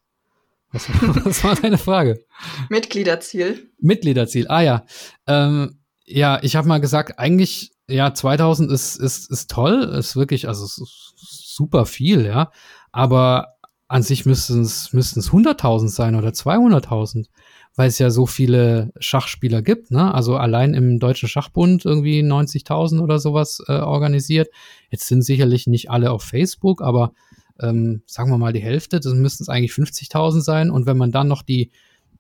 [0.73, 0.89] Was,
[1.25, 2.25] was war deine Frage?
[2.69, 3.71] Mitgliederziel.
[3.79, 4.85] Mitgliederziel, ah ja.
[5.27, 10.49] Ähm, ja, ich habe mal gesagt, eigentlich ja, 2000 ist, ist, ist toll, ist wirklich,
[10.49, 12.51] also ist super viel, ja.
[12.93, 13.57] Aber
[13.91, 17.27] an sich müssten es, müssten es 100.000 sein oder 200.000,
[17.75, 20.15] weil es ja so viele Schachspieler gibt, ne?
[20.15, 24.49] Also allein im Deutschen Schachbund irgendwie 90.000 oder sowas äh, organisiert.
[24.91, 27.15] Jetzt sind sicherlich nicht alle auf Facebook, aber
[27.59, 30.71] ähm, sagen wir mal die Hälfte, das müssten es eigentlich 50.000 sein.
[30.71, 31.73] Und wenn man dann noch die,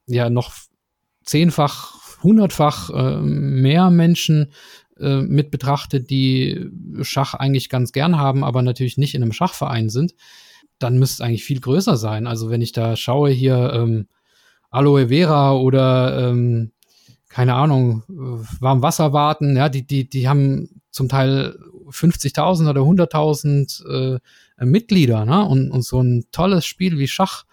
[0.07, 0.53] ja, noch
[1.25, 1.95] zehnfach,
[2.25, 4.51] hundertfach äh, mehr Menschen
[4.99, 6.68] äh, mit betrachtet, die
[7.03, 10.14] Schach eigentlich ganz gern haben, aber natürlich nicht in einem Schachverein sind,
[10.81, 12.26] dann müsste es eigentlich viel größer sein.
[12.26, 14.09] Also wenn ich da schaue hier ähm,
[14.70, 16.72] Aloe Vera oder ähm,
[17.28, 21.57] keine Ahnung, warm Wasser warten, ja, die, die, die haben zum Teil
[21.89, 25.45] 50.000 oder 100.000 äh, Mitglieder, ne?
[25.45, 27.45] Und, und so ein tolles Spiel wie Schach.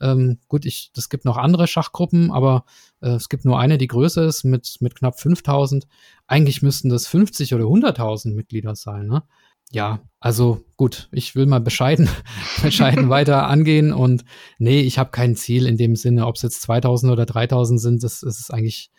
[0.00, 2.64] Ähm, gut, ich, das gibt noch andere Schachgruppen, aber
[3.00, 5.84] äh, es gibt nur eine, die größer ist mit, mit knapp 5.000.
[6.26, 9.24] Eigentlich müssten das 50 oder 100.000 Mitglieder sein, ne?
[9.70, 12.08] Ja, also gut, ich will mal bescheiden,
[12.62, 14.24] bescheiden weiter angehen und
[14.58, 18.02] nee, ich habe kein Ziel in dem Sinne, ob es jetzt 2000 oder 3000 sind,
[18.02, 18.90] das, das ist eigentlich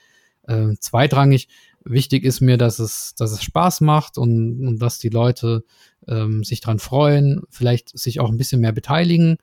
[0.48, 1.48] äh, zweitrangig.
[1.84, 5.64] Wichtig ist mir, dass es, dass es Spaß macht und, und dass die Leute
[6.08, 9.38] ähm, sich dran freuen, vielleicht sich auch ein bisschen mehr beteiligen.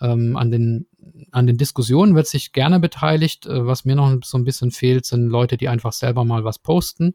[0.00, 0.86] Ähm, an, den,
[1.30, 3.46] an den Diskussionen wird sich gerne beteiligt.
[3.46, 6.58] Äh, was mir noch so ein bisschen fehlt, sind Leute, die einfach selber mal was
[6.58, 7.14] posten.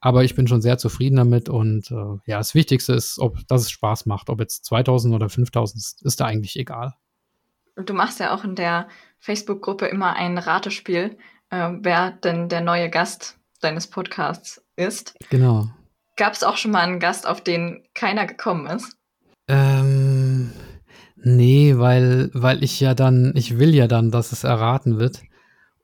[0.00, 3.62] Aber ich bin schon sehr zufrieden damit und äh, ja, das Wichtigste ist, ob, dass
[3.62, 4.30] es Spaß macht.
[4.30, 6.94] Ob jetzt 2000 oder 5000 ist, ist da eigentlich egal.
[7.76, 8.88] Du machst ja auch in der
[9.18, 11.18] Facebook-Gruppe immer ein Ratespiel,
[11.50, 15.14] äh, wer denn der neue Gast deines Podcasts ist.
[15.30, 15.68] Genau.
[16.16, 18.96] Gab es auch schon mal einen Gast, auf den keiner gekommen ist?
[19.48, 20.52] Ähm,
[21.16, 25.22] nee, weil, weil ich ja dann, ich will ja dann, dass es erraten wird.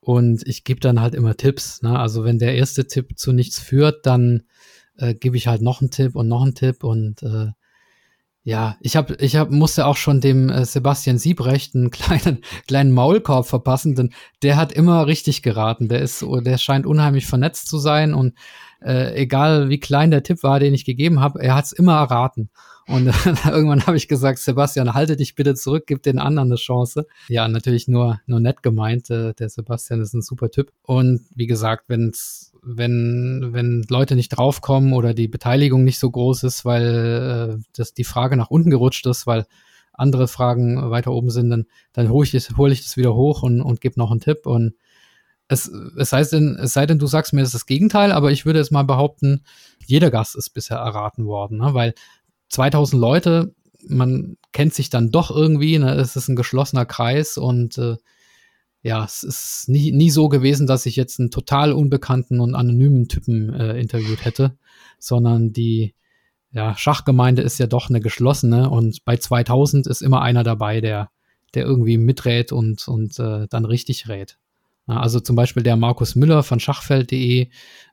[0.05, 1.81] Und ich gebe dann halt immer Tipps.
[1.81, 1.97] Ne?
[1.97, 4.43] Also wenn der erste Tipp zu nichts führt, dann
[4.97, 7.47] äh, gebe ich halt noch einen Tipp und noch einen Tipp und äh,
[8.43, 12.91] ja, ich habe, ich hab, musste auch schon dem äh, Sebastian Siebrecht einen kleinen, kleinen
[12.91, 15.89] Maulkorb verpassen, denn der hat immer richtig geraten.
[15.89, 18.35] Der ist, der scheint unheimlich vernetzt zu sein und
[18.81, 21.95] äh, egal wie klein der Tipp war, den ich gegeben habe, er hat es immer
[21.95, 22.51] erraten.
[22.87, 23.07] Und
[23.45, 27.07] irgendwann habe ich gesagt, Sebastian, halte dich bitte zurück, gib den anderen eine Chance.
[27.27, 29.09] Ja, natürlich nur, nur nett gemeint.
[29.09, 30.71] Äh, der Sebastian ist ein super Typ.
[30.83, 36.43] Und wie gesagt, wenn's, wenn, wenn Leute nicht draufkommen oder die Beteiligung nicht so groß
[36.43, 39.45] ist, weil äh, das die Frage nach unten gerutscht ist, weil
[39.93, 43.43] andere Fragen weiter oben sind, dann, dann hole ich, das, hol ich das wieder hoch
[43.43, 44.45] und, und gebe noch einen Tipp.
[44.45, 44.75] Und
[45.47, 48.31] es, es, heißt denn, es sei denn, du sagst mir, das ist das Gegenteil, aber
[48.31, 49.43] ich würde es mal behaupten,
[49.85, 51.73] jeder Gast ist bisher erraten worden, ne?
[51.73, 51.93] weil
[52.49, 53.55] 2000 Leute,
[53.87, 55.93] man kennt sich dann doch irgendwie, ne?
[55.95, 57.97] es ist ein geschlossener Kreis und äh,
[58.81, 63.07] ja, es ist nie, nie so gewesen, dass ich jetzt einen total unbekannten und anonymen
[63.07, 64.57] Typen äh, interviewt hätte,
[64.99, 65.95] sondern die
[66.51, 71.09] ja, Schachgemeinde ist ja doch eine geschlossene und bei 2000 ist immer einer dabei, der,
[71.53, 74.37] der irgendwie miträt und, und äh, dann richtig rät.
[74.87, 77.49] Also zum Beispiel der Markus Müller von Schachfeld.de,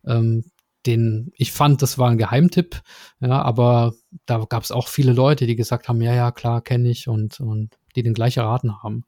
[0.06, 0.44] ähm,
[0.86, 2.82] den ich fand, das war ein Geheimtipp,
[3.20, 3.94] ja, aber
[4.26, 7.40] da gab es auch viele Leute, die gesagt haben, ja, ja, klar, kenne ich und,
[7.40, 9.04] und die den gleich erraten haben.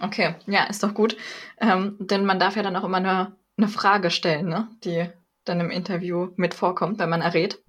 [0.00, 1.16] Okay, ja, ist doch gut.
[1.60, 4.68] Ähm, denn man darf ja dann auch immer eine, eine Frage stellen, ne?
[4.84, 5.06] die
[5.44, 7.60] dann im Interview mit vorkommt, wenn man errät.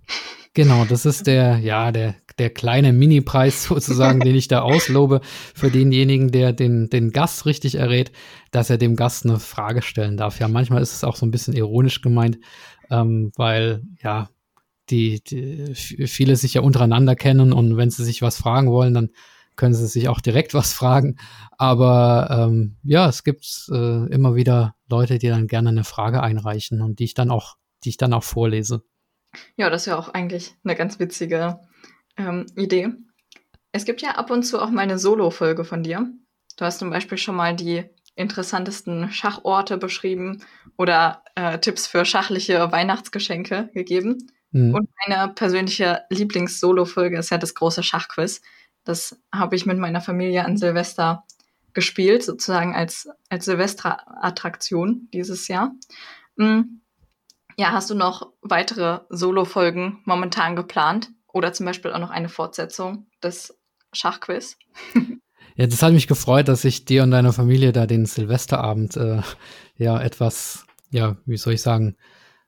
[0.54, 5.22] Genau, das ist der, ja, der, der kleine Mini-Preis sozusagen, den ich da auslobe
[5.54, 8.12] für denjenigen, der den, den Gast richtig errät,
[8.52, 10.40] dass er dem Gast eine Frage stellen darf.
[10.40, 12.40] Ja, manchmal ist es auch so ein bisschen ironisch gemeint,
[12.90, 14.30] ähm, weil ja
[14.90, 19.10] die, die viele sich ja untereinander kennen und wenn sie sich was fragen wollen, dann
[19.56, 21.18] können sie sich auch direkt was fragen.
[21.58, 26.82] Aber ähm, ja, es gibt äh, immer wieder Leute, die dann gerne eine Frage einreichen
[26.82, 28.84] und die ich dann auch, die ich dann auch vorlese.
[29.58, 31.60] Ja, das ist ja auch eigentlich eine ganz witzige
[32.16, 32.90] ähm, Idee.
[33.72, 36.10] Es gibt ja ab und zu auch mal eine Solo-Folge von dir.
[36.56, 37.84] Du hast zum Beispiel schon mal die
[38.16, 40.44] interessantesten Schachorte beschrieben
[40.78, 44.32] oder äh, Tipps für schachliche Weihnachtsgeschenke gegeben.
[44.52, 44.74] Mhm.
[44.74, 48.42] Und meine persönliche Lieblings-Solo-Folge ist ja das große Schachquiz.
[48.84, 51.26] Das habe ich mit meiner Familie an Silvester
[51.74, 55.74] gespielt, sozusagen als, als Silvester-Attraktion dieses Jahr.
[56.36, 56.82] Mhm.
[57.58, 61.10] Ja, hast du noch weitere Solo-Folgen momentan geplant?
[61.34, 63.58] Oder zum Beispiel auch noch eine Fortsetzung des
[63.94, 64.58] Schachquiz?
[65.56, 69.24] Ja, das hat mich gefreut, dass ich dir und deiner Familie da den Silvesterabend äh,
[69.76, 71.96] ja etwas, ja, wie soll ich sagen,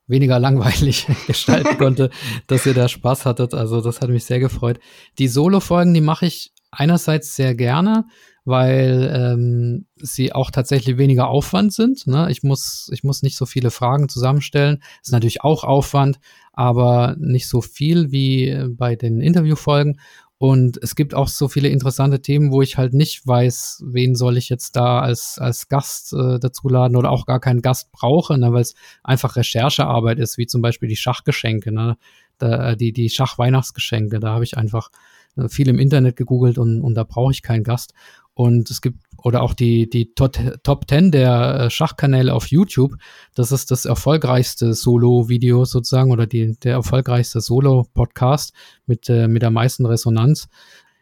[0.08, 2.10] weniger langweilig gestalten konnte,
[2.48, 3.54] dass ihr da Spaß hattet.
[3.54, 4.80] Also das hat mich sehr gefreut.
[5.20, 8.06] Die Solo-Folgen, die mache ich einerseits sehr gerne,
[8.46, 12.08] weil ähm, sie auch tatsächlich weniger Aufwand sind.
[12.08, 12.28] Ne?
[12.32, 14.82] Ich, muss, ich muss nicht so viele Fragen zusammenstellen.
[15.04, 16.20] Ist natürlich auch Aufwand,
[16.54, 20.00] aber nicht so viel wie bei den Interviewfolgen.
[20.40, 24.38] Und es gibt auch so viele interessante Themen, wo ich halt nicht weiß, wen soll
[24.38, 28.54] ich jetzt da als, als Gast äh, dazuladen oder auch gar keinen Gast brauche, ne,
[28.54, 28.74] weil es
[29.04, 31.98] einfach Recherchearbeit ist, wie zum Beispiel die Schachgeschenke, ne,
[32.38, 34.22] da, die, die Schachweihnachtsgeschenke.
[34.22, 34.92] Da habe ich einfach
[35.36, 37.94] äh, viel im Internet gegoogelt und, und da brauche ich keinen Gast.
[38.40, 42.94] Und es gibt, oder auch die, die Top, Top 10 der äh, Schachkanäle auf YouTube.
[43.36, 48.54] Das ist das erfolgreichste Solo-Video sozusagen oder die, der erfolgreichste Solo-Podcast
[48.86, 50.48] mit, äh, mit der meisten Resonanz.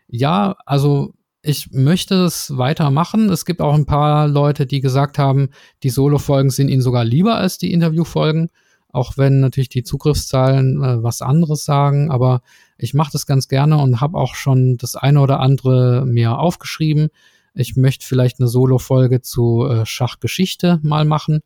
[0.07, 1.13] Ja, also
[1.43, 3.29] ich möchte es weitermachen.
[3.29, 5.49] Es gibt auch ein paar Leute, die gesagt haben,
[5.83, 8.49] die Solo-Folgen sind ihnen sogar lieber als die Interview-Folgen.
[8.89, 12.09] Auch wenn natürlich die Zugriffszahlen äh, was anderes sagen.
[12.09, 12.41] Aber
[12.77, 17.09] ich mache das ganz gerne und habe auch schon das eine oder andere mir aufgeschrieben.
[17.53, 21.41] Ich möchte vielleicht eine Solo-Folge zu äh, Schachgeschichte mal machen.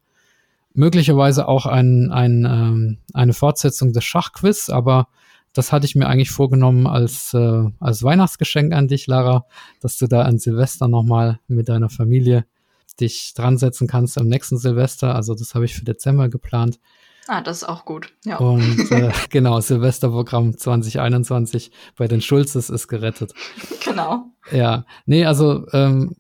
[0.74, 5.08] Möglicherweise auch ein, ein, ähm, eine Fortsetzung des Schachquiz, aber
[5.54, 9.46] das hatte ich mir eigentlich vorgenommen als, äh, als Weihnachtsgeschenk an dich, Lara,
[9.82, 12.46] dass du da an Silvester nochmal mit deiner Familie
[13.00, 15.16] dich dran setzen kannst am nächsten Silvester.
[15.16, 16.80] Also das habe ich für Dezember geplant.
[17.28, 18.14] Ah, das ist auch gut.
[18.26, 18.38] Ja.
[18.38, 23.34] Und äh, genau, Silvesterprogramm 2021 bei den Schulzes ist gerettet.
[23.84, 24.32] Genau.
[24.54, 26.16] Ja, nee, also ähm,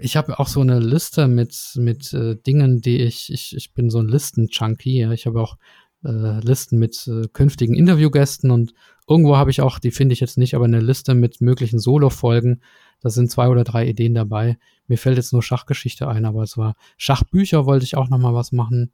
[0.00, 3.88] ich habe auch so eine Liste mit, mit äh, Dingen, die ich, ich, ich bin
[3.88, 4.98] so ein Listen-Junkie.
[4.98, 5.12] Ja.
[5.12, 5.56] Ich habe auch
[6.04, 8.74] äh, Listen mit äh, künftigen Interviewgästen und
[9.08, 12.60] irgendwo habe ich auch, die finde ich jetzt nicht, aber eine Liste mit möglichen Solo-Folgen.
[13.00, 14.58] Da sind zwei oder drei Ideen dabei.
[14.88, 18.34] Mir fällt jetzt nur Schachgeschichte ein, aber es war Schachbücher wollte ich auch noch mal
[18.34, 18.92] was machen.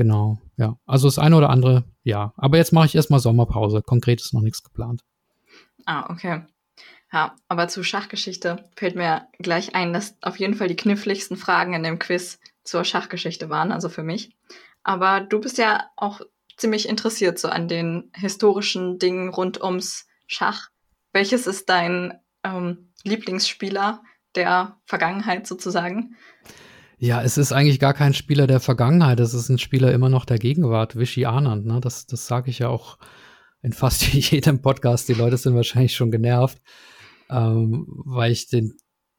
[0.00, 0.78] Genau, ja.
[0.86, 2.32] Also das eine oder andere, ja.
[2.38, 3.82] Aber jetzt mache ich erstmal Sommerpause.
[3.82, 5.04] Konkret ist noch nichts geplant.
[5.84, 6.40] Ah, okay.
[7.12, 11.74] Ja, aber zu Schachgeschichte fällt mir gleich ein, dass auf jeden Fall die kniffligsten Fragen
[11.74, 14.34] in dem Quiz zur Schachgeschichte waren, also für mich.
[14.84, 16.22] Aber du bist ja auch
[16.56, 20.70] ziemlich interessiert so an den historischen Dingen rund ums Schach.
[21.12, 24.02] Welches ist dein ähm, Lieblingsspieler
[24.34, 26.16] der Vergangenheit sozusagen?
[27.02, 30.26] Ja, es ist eigentlich gar kein Spieler der Vergangenheit, es ist ein Spieler immer noch
[30.26, 31.64] der Gegenwart, Vichy Anand.
[31.64, 31.80] Ne?
[31.80, 32.98] Das, das sage ich ja auch
[33.62, 35.08] in fast jedem Podcast.
[35.08, 36.58] Die Leute sind wahrscheinlich schon genervt,
[37.30, 38.76] ähm, weil ich den,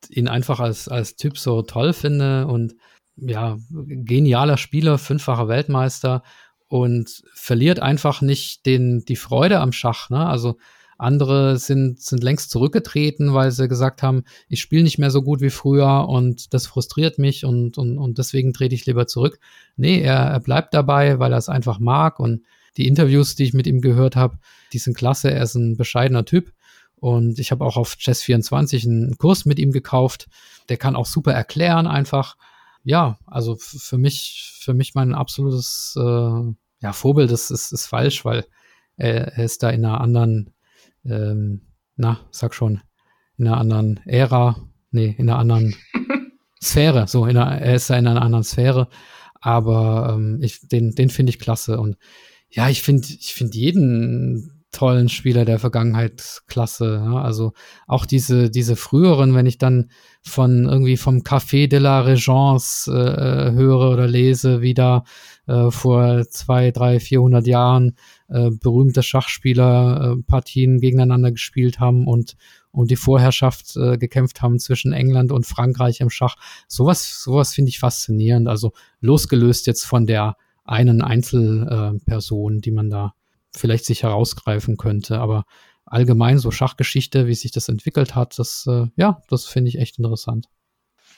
[0.09, 2.75] ihn einfach als, als Typ so toll finde und
[3.15, 6.21] ja, genialer Spieler, fünffacher Weltmeister
[6.67, 10.11] und verliert einfach nicht den, die Freude am Schach.
[10.11, 10.23] Ne?
[10.23, 10.59] Also
[11.01, 15.41] andere sind, sind längst zurückgetreten, weil sie gesagt haben, ich spiele nicht mehr so gut
[15.41, 19.39] wie früher und das frustriert mich und, und, und deswegen trete ich lieber zurück.
[19.75, 22.43] Nee, er, er bleibt dabei, weil er es einfach mag und
[22.77, 24.37] die Interviews, die ich mit ihm gehört habe,
[24.73, 25.31] die sind klasse.
[25.31, 26.53] Er ist ein bescheidener Typ.
[26.95, 30.29] Und ich habe auch auf Chess24 einen Kurs mit ihm gekauft.
[30.69, 32.37] Der kann auch super erklären, einfach.
[32.83, 38.23] Ja, also für mich, für mich mein absolutes äh, ja, Vorbild ist, ist, ist falsch,
[38.23, 38.45] weil
[38.97, 40.53] er, er ist da in einer anderen
[41.05, 41.61] ähm,
[41.95, 42.81] na, sag schon,
[43.37, 44.55] in einer anderen Ära,
[44.91, 45.75] nee, in einer anderen
[46.61, 48.87] Sphäre, so, in einer, er ist ja in einer anderen Sphäre,
[49.35, 51.97] aber ähm, ich, den, den finde ich klasse und
[52.49, 57.01] ja, ich finde, ich finde jeden tollen Spieler der Vergangenheit klasse.
[57.05, 57.21] Ja?
[57.21, 57.53] Also
[57.87, 59.91] auch diese, diese früheren, wenn ich dann
[60.23, 65.03] von irgendwie vom Café de la Regence äh, äh höre oder lese, wie da
[65.47, 67.95] äh, vor zwei, drei, vierhundert Jahren
[68.29, 72.35] äh, berühmte Schachspieler äh, Partien gegeneinander gespielt haben und
[72.71, 76.35] um die Vorherrschaft äh, gekämpft haben zwischen England und Frankreich im Schach.
[76.67, 78.47] Sowas, sowas finde ich faszinierend.
[78.47, 83.13] Also losgelöst jetzt von der einen Einzelperson, äh, die man da
[83.51, 85.19] vielleicht sich herausgreifen könnte.
[85.19, 85.45] Aber
[85.85, 89.97] allgemein so Schachgeschichte, wie sich das entwickelt hat, das, äh, ja, das finde ich echt
[89.97, 90.47] interessant.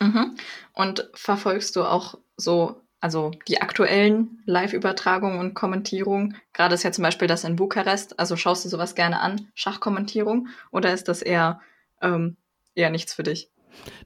[0.01, 0.35] Mhm.
[0.73, 6.37] Und verfolgst du auch so, also die aktuellen Live-Übertragungen und Kommentierungen?
[6.53, 8.19] Gerade ist ja zum Beispiel das in Bukarest.
[8.19, 10.47] Also schaust du sowas gerne an, Schachkommentierung?
[10.71, 11.59] Oder ist das eher,
[12.01, 12.37] ähm,
[12.75, 13.49] eher nichts für dich?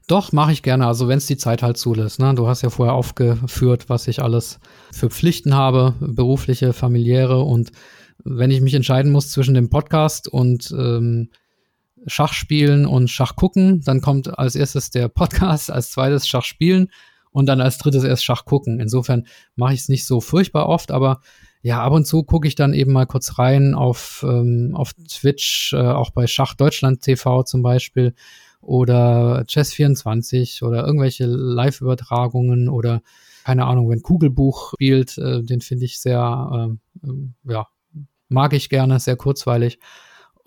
[0.06, 0.86] Doch, mache ich gerne.
[0.86, 2.18] Also wenn es die Zeit halt zulässt.
[2.18, 2.34] Ne?
[2.34, 4.58] Du hast ja vorher aufgeführt, was ich alles
[4.92, 7.72] für Pflichten habe, berufliche, familiäre und
[8.24, 11.30] wenn ich mich entscheiden muss zwischen dem Podcast und ähm,
[12.06, 16.90] Schachspielen und Schachgucken, dann kommt als erstes der Podcast, als zweites Schachspielen
[17.30, 18.80] und dann als drittes erst Schachgucken.
[18.80, 21.20] Insofern mache ich es nicht so furchtbar oft, aber
[21.62, 25.72] ja, ab und zu gucke ich dann eben mal kurz rein auf, ähm, auf Twitch,
[25.72, 28.14] äh, auch bei Schach Deutschland TV zum Beispiel
[28.60, 33.02] oder Chess24 oder irgendwelche Live-Übertragungen oder
[33.44, 36.68] keine Ahnung, wenn Kugelbuch spielt, äh, den finde ich sehr,
[37.02, 37.66] äh, ja,
[38.28, 39.78] mag ich gerne, sehr kurzweilig.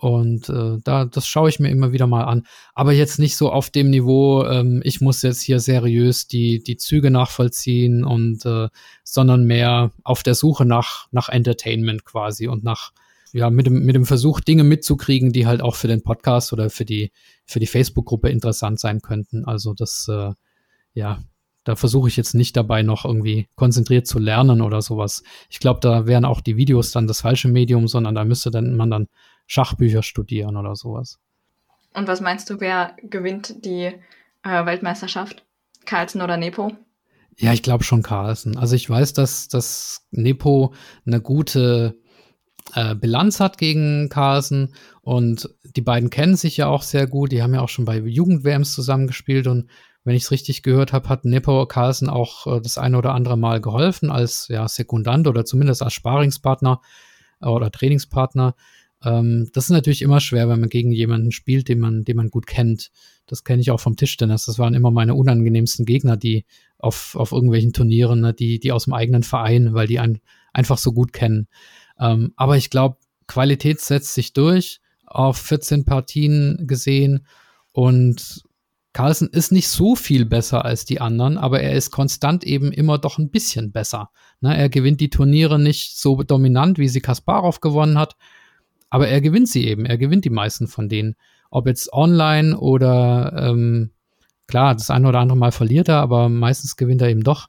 [0.02, 2.42] Und äh, da, das schaue ich mir immer wieder mal an.
[2.74, 6.76] Aber jetzt nicht so auf dem Niveau, ähm, ich muss jetzt hier seriös die, die
[6.76, 8.68] Züge nachvollziehen und äh,
[9.04, 12.90] sondern mehr auf der Suche nach, nach Entertainment quasi und nach,
[13.32, 16.68] ja, mit dem, mit dem Versuch, Dinge mitzukriegen, die halt auch für den Podcast oder
[16.68, 17.12] für die,
[17.46, 19.44] für die Facebook-Gruppe interessant sein könnten.
[19.44, 20.32] Also das, äh,
[20.94, 21.22] ja,
[21.64, 25.22] da versuche ich jetzt nicht dabei noch irgendwie konzentriert zu lernen oder sowas.
[25.48, 28.76] Ich glaube, da wären auch die Videos dann das falsche Medium, sondern da müsste dann
[28.76, 29.08] man dann
[29.46, 31.18] Schachbücher studieren oder sowas.
[31.94, 33.92] Und was meinst du, wer gewinnt die
[34.42, 35.44] äh, Weltmeisterschaft?
[35.84, 36.72] Carlsen oder Nepo?
[37.38, 38.56] Ja, ich glaube schon Carlsen.
[38.56, 40.74] Also ich weiß, dass, dass Nepo
[41.06, 41.98] eine gute
[42.74, 47.32] äh, Bilanz hat gegen Carlsen und die beiden kennen sich ja auch sehr gut.
[47.32, 49.68] Die haben ja auch schon bei Jugend-WMs zusammengespielt und
[50.04, 53.36] wenn ich es richtig gehört habe, hat Nepo Carlsen auch äh, das eine oder andere
[53.36, 56.80] Mal geholfen als ja, Sekundant oder zumindest als Sparingspartner
[57.40, 58.54] äh, oder Trainingspartner.
[59.04, 62.30] Ähm, das ist natürlich immer schwer, wenn man gegen jemanden spielt, den man, den man
[62.30, 62.90] gut kennt.
[63.26, 64.46] Das kenne ich auch vom Tischtennis.
[64.46, 66.44] Das waren immer meine unangenehmsten Gegner, die
[66.78, 70.20] auf, auf irgendwelchen Turnieren, ne, die, die aus dem eigenen Verein, weil die einen
[70.52, 71.48] einfach so gut kennen.
[71.98, 72.96] Ähm, aber ich glaube,
[73.26, 77.26] Qualität setzt sich durch auf 14 Partien gesehen
[77.72, 78.42] und
[78.92, 82.98] Carlsen ist nicht so viel besser als die anderen, aber er ist konstant eben immer
[82.98, 84.10] doch ein bisschen besser.
[84.40, 88.16] Ne, er gewinnt die Turniere nicht so dominant, wie sie Kasparov gewonnen hat,
[88.90, 89.86] aber er gewinnt sie eben.
[89.86, 91.14] Er gewinnt die meisten von denen.
[91.50, 93.90] Ob jetzt online oder ähm,
[94.46, 97.48] klar, das eine oder andere Mal verliert er, aber meistens gewinnt er eben doch.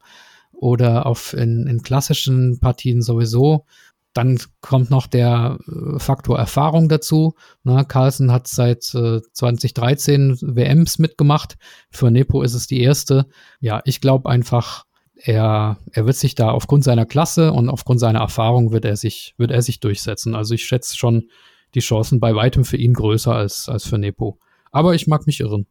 [0.54, 3.66] Oder auf in, in klassischen Partien sowieso.
[4.14, 7.34] Dann kommt noch der äh, Faktor Erfahrung dazu.
[7.64, 11.56] Na, Carlsen hat seit äh, 2013 WMs mitgemacht.
[11.90, 13.28] Für Nepo ist es die erste.
[13.60, 14.86] Ja, ich glaube einfach,
[15.16, 19.34] er, er wird sich da aufgrund seiner Klasse und aufgrund seiner Erfahrung wird er sich,
[19.38, 20.36] wird er sich durchsetzen.
[20.36, 21.30] Also ich schätze schon
[21.76, 24.38] die Chancen bei weitem für ihn größer als, als für Nepo.
[24.72, 25.66] Aber ich mag mich irren.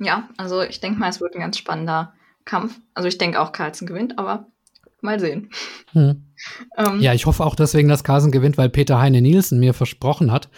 [0.00, 2.12] Ja, also ich denke mal, es wird ein ganz spannender
[2.44, 2.78] Kampf.
[2.94, 4.48] Also ich denke auch, Carlsen gewinnt, aber
[5.06, 5.48] mal sehen.
[5.92, 6.26] Hm.
[6.76, 10.30] ähm, ja, ich hoffe auch deswegen, dass Carlsen gewinnt, weil Peter Heine Nielsen mir versprochen
[10.30, 10.50] hat,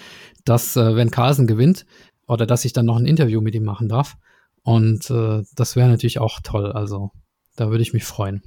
[0.45, 1.87] dass äh, wenn Carlsen gewinnt,
[2.29, 4.17] oder dass ich dann noch ein Interview mit ihm machen darf.
[4.63, 6.71] Und äh, das wäre natürlich auch toll.
[6.71, 7.11] Also
[7.57, 8.43] da würde ich mich freuen.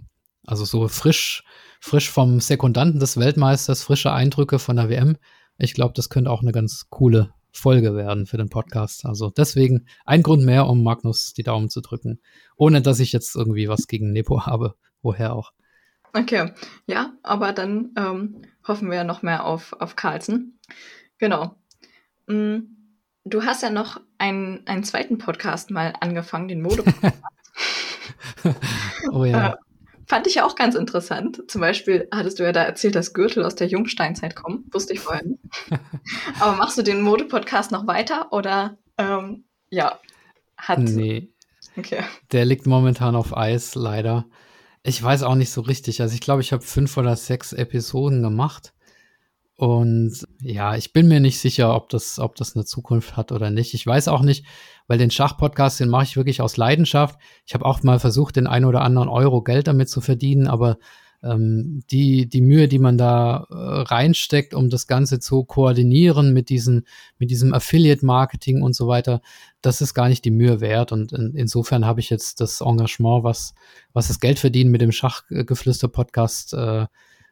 [0.45, 1.43] Also so frisch,
[1.79, 5.17] frisch vom Sekundanten des Weltmeisters, frische Eindrücke von der WM.
[5.57, 9.05] Ich glaube, das könnte auch eine ganz coole Folge werden für den Podcast.
[9.05, 12.21] Also deswegen ein Grund mehr, um Magnus die Daumen zu drücken.
[12.55, 14.75] Ohne dass ich jetzt irgendwie was gegen Nepo habe.
[15.01, 15.51] Woher auch.
[16.13, 16.51] Okay,
[16.85, 20.59] ja, aber dann ähm, hoffen wir noch mehr auf, auf Carlsen.
[21.17, 21.55] Genau.
[22.27, 22.59] Mm,
[23.23, 27.21] du hast ja noch einen, einen zweiten Podcast mal angefangen, den Mode-Podcast.
[29.11, 29.53] oh ja.
[29.53, 29.55] Äh,
[30.07, 31.43] fand ich ja auch ganz interessant.
[31.47, 34.65] Zum Beispiel hattest du ja da erzählt, dass Gürtel aus der Jungsteinzeit kommen.
[34.71, 35.39] Wusste ich vorher nicht.
[36.39, 39.99] Aber machst du den Mode-Podcast noch weiter oder ähm, ja,
[40.57, 40.79] hat.
[40.79, 41.29] Nee.
[41.77, 42.03] Okay.
[42.31, 44.25] Der liegt momentan auf Eis, leider.
[44.83, 46.01] Ich weiß auch nicht so richtig.
[46.01, 48.73] Also ich glaube, ich habe fünf oder sechs Episoden gemacht.
[49.55, 53.51] Und ja, ich bin mir nicht sicher, ob das, ob das eine Zukunft hat oder
[53.51, 53.75] nicht.
[53.75, 54.43] Ich weiß auch nicht,
[54.87, 57.19] weil den Schachpodcast, den mache ich wirklich aus Leidenschaft.
[57.45, 60.79] Ich habe auch mal versucht, den ein oder anderen Euro Geld damit zu verdienen, aber
[61.23, 66.49] ähm, die, die Mühe, die man da äh, reinsteckt, um das Ganze zu koordinieren mit
[66.49, 66.85] diesen,
[67.17, 69.21] mit diesem Affiliate-Marketing und so weiter,
[69.61, 70.91] das ist gar nicht die Mühe wert.
[70.91, 73.53] Und in, insofern habe ich jetzt das Engagement, was,
[73.93, 76.85] was das Geld verdienen mit dem Schachgeflüster-Podcast äh,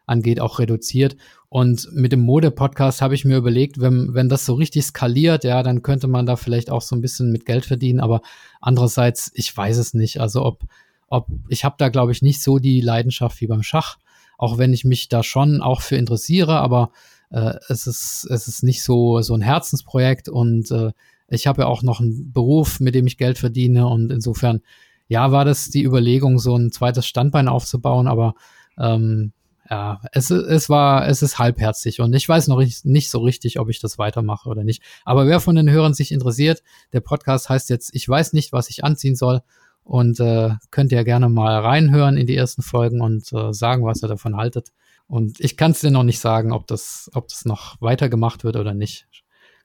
[0.06, 1.16] angeht, auch reduziert.
[1.50, 5.64] Und mit dem Mode-Podcast habe ich mir überlegt, wenn, wenn das so richtig skaliert, ja,
[5.64, 8.00] dann könnte man da vielleicht auch so ein bisschen mit Geld verdienen.
[8.00, 8.22] Aber
[8.62, 10.20] andererseits, ich weiß es nicht.
[10.20, 10.64] Also ob,
[11.10, 13.98] ob ich habe da, glaube ich, nicht so die Leidenschaft wie beim Schach,
[14.38, 16.92] auch wenn ich mich da schon auch für interessiere, aber
[17.32, 20.92] äh, es ist es ist nicht so so ein Herzensprojekt und äh,
[21.28, 24.62] ich habe ja auch noch einen Beruf, mit dem ich Geld verdiene und insofern
[25.08, 28.36] ja war das die Überlegung, so ein zweites Standbein aufzubauen, aber
[28.78, 29.34] ähm,
[29.70, 33.70] ja, es, es war, es ist halbherzig und ich weiß noch nicht so richtig, ob
[33.70, 34.82] ich das weitermache oder nicht.
[35.06, 38.70] Aber wer von den Hörern sich interessiert, der Podcast heißt jetzt, ich weiß nicht, was
[38.72, 39.42] ich anziehen soll
[39.90, 44.04] und äh, könnt ihr gerne mal reinhören in die ersten Folgen und äh, sagen, was
[44.04, 44.70] ihr davon haltet.
[45.08, 48.56] Und ich kann es dir noch nicht sagen, ob das, ob das noch weitergemacht wird
[48.56, 49.08] oder nicht.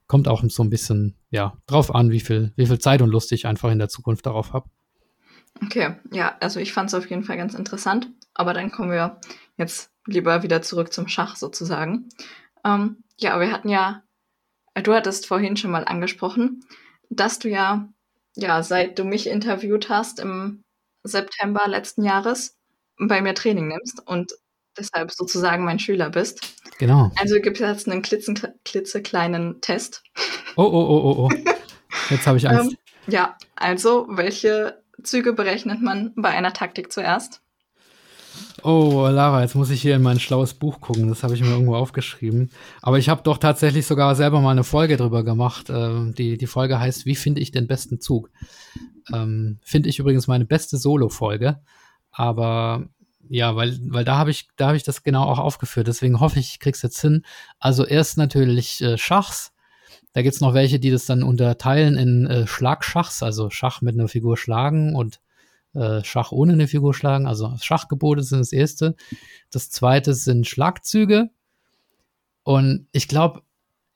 [0.06, 3.32] Kommt auch so ein bisschen, ja, drauf an, wie viel, wie viel Zeit und Lust
[3.32, 4.70] ich einfach in der Zukunft darauf habe.
[5.62, 8.10] Okay, ja, also ich fand es auf jeden Fall ganz interessant.
[8.32, 9.20] Aber dann kommen wir
[9.58, 12.08] jetzt lieber wieder zurück zum Schach sozusagen.
[12.64, 14.02] Ähm, ja, wir hatten ja,
[14.74, 16.64] du hattest vorhin schon mal angesprochen,
[17.10, 17.90] dass du ja,
[18.36, 20.64] ja, seit du mich interviewt hast im
[21.02, 22.56] September letzten Jahres,
[22.98, 24.06] bei mir Training nimmst.
[24.06, 24.32] Und
[24.76, 26.40] deshalb sozusagen mein Schüler bist.
[26.78, 27.10] Genau.
[27.16, 30.02] Also gibt es jetzt einen klitzekleinen Test.
[30.56, 31.54] Oh, oh, oh, oh, oh.
[32.10, 32.72] Jetzt habe ich Angst.
[32.72, 37.43] ähm, ja, also welche Züge berechnet man bei einer Taktik zuerst?
[38.62, 41.08] Oh, Lara, jetzt muss ich hier in mein schlaues Buch gucken.
[41.08, 42.50] Das habe ich mir irgendwo aufgeschrieben.
[42.80, 45.66] Aber ich habe doch tatsächlich sogar selber mal eine Folge drüber gemacht.
[45.68, 48.30] Ähm, die, die Folge heißt Wie finde ich den besten Zug?
[49.12, 51.60] Ähm, finde ich übrigens meine beste Solo-Folge.
[52.10, 52.88] Aber
[53.28, 55.88] ja, weil, weil da habe ich, da habe ich das genau auch aufgeführt.
[55.88, 57.24] Deswegen hoffe ich, ich krieg's jetzt hin.
[57.58, 59.52] Also erst natürlich äh, Schachs.
[60.12, 64.08] Da gibt's noch welche, die das dann unterteilen in äh, Schlagschachs, also Schach mit einer
[64.08, 65.20] Figur schlagen und
[65.74, 67.26] äh, Schach ohne eine Figur schlagen.
[67.26, 68.96] Also Schachgebote sind das erste.
[69.50, 71.30] Das zweite sind Schlagzüge.
[72.42, 73.42] Und ich glaube,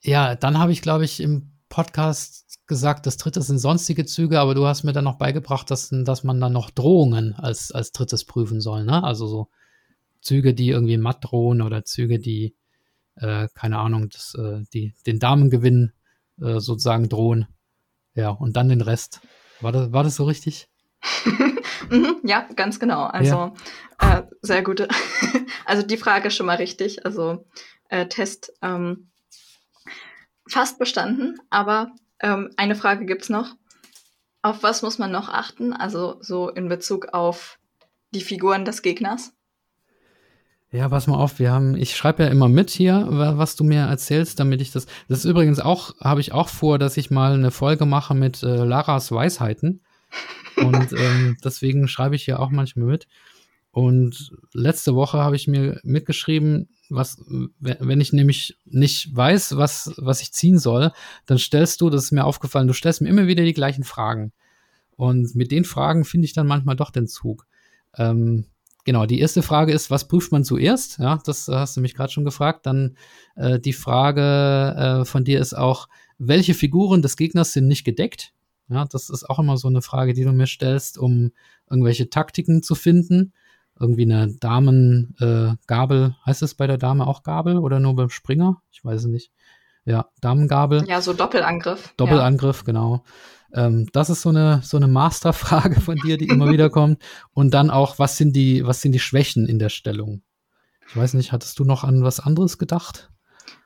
[0.02, 4.54] ja, dann habe ich, glaube ich, im Podcast gesagt, das dritte sind sonstige Züge, aber
[4.54, 8.24] du hast mir dann noch beigebracht, dass, dass man dann noch Drohungen als, als drittes
[8.24, 8.84] prüfen soll.
[8.84, 9.02] Ne?
[9.02, 9.48] Also so
[10.20, 12.54] Züge, die irgendwie matt drohen oder Züge, die,
[13.16, 15.92] äh, keine Ahnung, das, äh, die den Damengewinn
[16.40, 17.46] äh, sozusagen drohen.
[18.14, 19.20] Ja, und dann den Rest.
[19.60, 20.68] War das, war das so richtig?
[21.90, 23.04] mhm, ja, ganz genau.
[23.04, 23.52] Also
[24.00, 24.18] ja.
[24.18, 24.88] äh, sehr gute.
[25.64, 27.04] also die Frage ist schon mal richtig.
[27.04, 27.44] Also
[27.88, 29.10] äh, Test ähm,
[30.48, 33.56] fast bestanden, aber ähm, eine Frage gibt es noch.
[34.42, 35.72] Auf was muss man noch achten?
[35.72, 37.58] Also so in Bezug auf
[38.12, 39.32] die Figuren des Gegners?
[40.70, 43.86] Ja, pass mal auf, wir haben, ich schreibe ja immer mit hier, was du mir
[43.86, 44.84] erzählst, damit ich das.
[45.08, 48.42] Das ist übrigens auch, habe ich auch vor, dass ich mal eine Folge mache mit
[48.42, 49.82] äh, Laras Weisheiten.
[50.56, 53.06] Und ähm, deswegen schreibe ich hier auch manchmal mit.
[53.70, 57.22] Und letzte Woche habe ich mir mitgeschrieben, was,
[57.60, 60.90] wenn ich nämlich nicht weiß, was, was ich ziehen soll,
[61.26, 64.32] dann stellst du, das ist mir aufgefallen, du stellst mir immer wieder die gleichen Fragen.
[64.96, 67.46] Und mit den Fragen finde ich dann manchmal doch den Zug.
[67.96, 68.46] Ähm,
[68.84, 70.98] genau, die erste Frage ist, was prüft man zuerst?
[70.98, 72.66] Ja, das hast du mich gerade schon gefragt.
[72.66, 72.96] Dann
[73.36, 75.88] äh, die Frage äh, von dir ist auch,
[76.18, 78.32] welche Figuren des Gegners sind nicht gedeckt?
[78.68, 81.32] Ja, das ist auch immer so eine Frage, die du mir stellst, um
[81.70, 83.32] irgendwelche Taktiken zu finden.
[83.80, 88.60] Irgendwie eine Damengabel, äh, heißt es bei der Dame auch Gabel oder nur beim Springer?
[88.70, 89.30] Ich weiß es nicht.
[89.84, 90.84] Ja, Damengabel.
[90.86, 91.94] Ja, so Doppelangriff.
[91.96, 92.64] Doppelangriff, ja.
[92.64, 93.04] genau.
[93.54, 97.02] Ähm, das ist so eine, so eine Masterfrage von dir, die immer wieder kommt.
[97.32, 100.22] Und dann auch, was sind die, was sind die Schwächen in der Stellung?
[100.88, 103.10] Ich weiß nicht, hattest du noch an was anderes gedacht?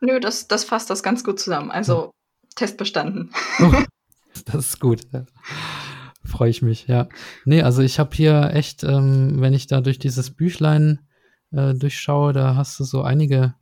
[0.00, 1.70] Nö, das, das fasst das ganz gut zusammen.
[1.70, 2.11] Also, ja.
[2.55, 3.30] Test bestanden.
[3.61, 3.72] Oh,
[4.53, 5.01] Das ist gut.
[6.24, 7.09] Freue ich mich, ja.
[7.45, 11.01] Nee, also ich habe hier echt, ähm, wenn ich da durch dieses Büchlein
[11.51, 13.55] äh, durchschaue, da hast du so einige,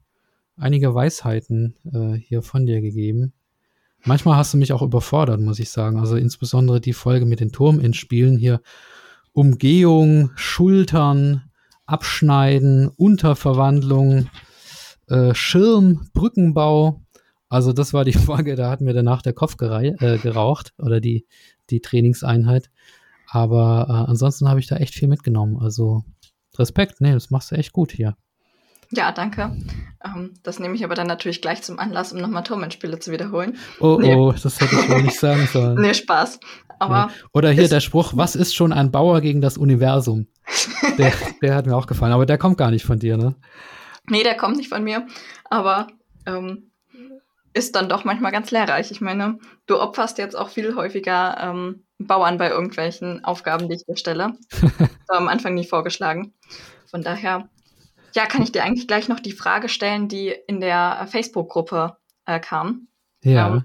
[0.56, 3.32] einige Weisheiten äh, hier von dir gegeben.
[4.04, 5.98] Manchmal hast du mich auch überfordert, muss ich sagen.
[5.98, 8.60] Also insbesondere die Folge mit den Turm in Spielen hier.
[9.32, 11.50] Umgehung, Schultern,
[11.86, 14.28] Abschneiden, Unterverwandlung,
[15.08, 17.02] äh, Schirm, Brückenbau.
[17.50, 21.26] Also das war die Folge, da hat mir danach der Kopf äh, geraucht oder die,
[21.68, 22.70] die Trainingseinheit.
[23.28, 25.58] Aber äh, ansonsten habe ich da echt viel mitgenommen.
[25.60, 26.04] Also
[26.58, 28.16] Respekt, nee, das machst du echt gut hier.
[28.92, 29.56] Ja, danke.
[30.04, 33.56] Ähm, das nehme ich aber dann natürlich gleich zum Anlass, um nochmal Tormann-Spiele zu wiederholen.
[33.78, 34.14] Oh, nee.
[34.14, 35.80] oh, das hätte ich wohl nicht sagen sollen.
[35.80, 36.40] nee, Spaß.
[36.80, 37.10] Aber ja.
[37.32, 40.26] Oder hier der Spruch, was ist schon ein Bauer gegen das Universum?
[40.98, 43.36] der, der hat mir auch gefallen, aber der kommt gar nicht von dir, ne?
[44.08, 45.06] Nee, der kommt nicht von mir.
[45.50, 45.86] Aber
[46.26, 46.69] ähm,
[47.52, 48.90] ist dann doch manchmal ganz lehrreich.
[48.90, 53.84] Ich meine, du opferst jetzt auch viel häufiger ähm, Bauern bei irgendwelchen Aufgaben, die ich
[53.84, 54.34] dir stelle.
[55.08, 56.32] war am Anfang nie vorgeschlagen.
[56.86, 57.48] Von daher,
[58.14, 61.96] ja, kann ich dir eigentlich gleich noch die Frage stellen, die in der Facebook-Gruppe
[62.26, 62.88] äh, kam.
[63.22, 63.48] Ja.
[63.48, 63.64] Ähm,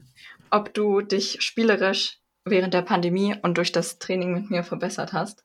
[0.52, 5.44] ob du dich spielerisch während der Pandemie und durch das Training mit mir verbessert hast.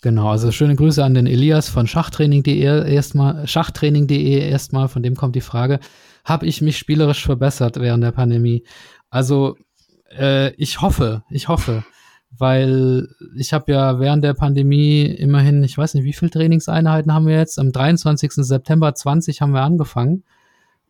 [0.00, 5.34] Genau, also schöne Grüße an den Elias von schachtraining.de erstmal, schachtraining.de erstmal, von dem kommt
[5.34, 5.80] die Frage
[6.28, 8.64] habe ich mich spielerisch verbessert während der Pandemie.
[9.10, 9.56] Also
[10.10, 11.84] äh, ich hoffe, ich hoffe,
[12.30, 17.26] weil ich habe ja während der Pandemie immerhin, ich weiß nicht, wie viele Trainingseinheiten haben
[17.26, 17.58] wir jetzt?
[17.58, 18.32] Am 23.
[18.34, 20.24] September 20 haben wir angefangen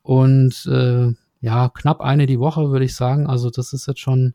[0.02, 3.28] und äh, ja, knapp eine die Woche, würde ich sagen.
[3.28, 4.34] Also das ist jetzt schon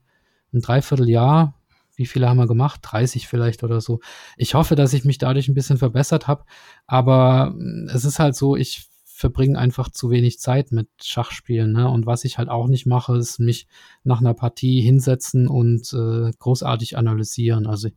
[0.54, 1.56] ein Dreivierteljahr.
[1.96, 2.80] Wie viele haben wir gemacht?
[2.84, 4.00] 30 vielleicht oder so.
[4.38, 6.46] Ich hoffe, dass ich mich dadurch ein bisschen verbessert habe.
[6.88, 7.54] Aber
[7.94, 11.72] es ist halt so, ich verbringe einfach zu wenig Zeit mit Schachspielen.
[11.72, 11.88] Ne?
[11.88, 13.68] Und was ich halt auch nicht mache, ist mich
[14.04, 17.68] nach einer Partie hinsetzen und äh, großartig analysieren.
[17.68, 17.90] Also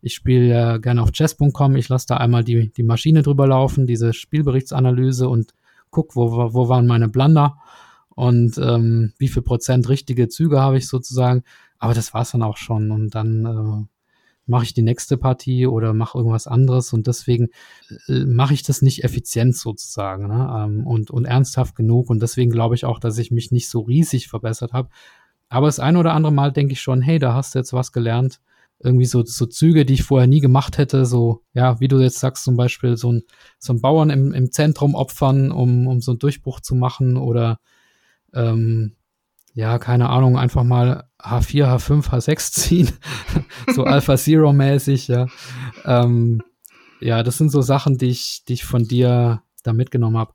[0.00, 3.86] ich spiele ja gerne auf chess.com, ich lasse da einmal die, die Maschine drüber laufen,
[3.86, 5.52] diese Spielberichtsanalyse und
[5.90, 7.58] guck, wo, wo waren meine Blunder
[8.08, 11.44] und ähm, wie viel Prozent richtige Züge habe ich sozusagen.
[11.78, 12.90] Aber das war es dann auch schon.
[12.90, 13.91] Und dann äh,
[14.46, 17.48] mache ich die nächste Partie oder mache irgendwas anderes und deswegen
[18.08, 20.64] äh, mache ich das nicht effizient sozusagen ne?
[20.64, 23.80] ähm, und, und ernsthaft genug und deswegen glaube ich auch, dass ich mich nicht so
[23.80, 24.88] riesig verbessert habe.
[25.48, 27.92] Aber das ein oder andere Mal denke ich schon, hey, da hast du jetzt was
[27.92, 28.40] gelernt.
[28.78, 32.18] Irgendwie so, so Züge, die ich vorher nie gemacht hätte, so, ja, wie du jetzt
[32.18, 33.22] sagst, zum Beispiel so ein,
[33.58, 37.60] so ein Bauern im, im Zentrum opfern, um, um so einen Durchbruch zu machen oder
[38.34, 38.96] ähm,
[39.54, 42.90] ja, keine Ahnung, einfach mal H4, H5, H6 ziehen,
[43.74, 45.26] so Alpha Zero mäßig, ja.
[45.84, 46.42] Ähm,
[47.00, 50.34] ja, das sind so Sachen, die ich, die ich von dir da mitgenommen habe.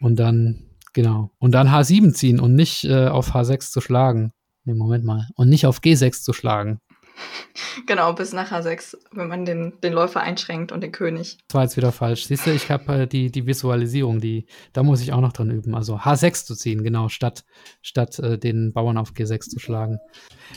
[0.00, 4.32] Und dann, genau, und dann H7 ziehen und nicht äh, auf H6 zu schlagen.
[4.64, 5.28] Nee, Moment mal.
[5.34, 6.80] Und nicht auf G6 zu schlagen.
[7.86, 11.38] Genau, bis nach H6, wenn man den, den Läufer einschränkt und den König.
[11.48, 12.26] Das war jetzt wieder falsch.
[12.26, 15.50] Siehst du, ich habe äh, die, die Visualisierung, die, da muss ich auch noch dran
[15.50, 15.74] üben.
[15.74, 17.44] Also H6 zu ziehen, genau, statt,
[17.82, 19.98] statt äh, den Bauern auf G6 zu schlagen.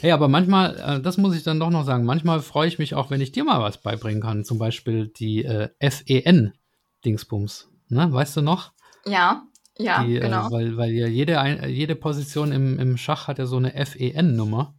[0.01, 2.95] Hey, aber manchmal, äh, das muss ich dann doch noch sagen, manchmal freue ich mich
[2.95, 4.43] auch, wenn ich dir mal was beibringen kann.
[4.43, 7.69] Zum Beispiel die äh, FEN-Dingsbums.
[7.89, 8.11] Ne?
[8.11, 8.73] Weißt du noch?
[9.05, 9.43] Ja,
[9.77, 10.51] ja, die, äh, genau.
[10.51, 14.75] weil, weil ja jede, jede Position im, im Schach hat ja so eine FEN-Nummer.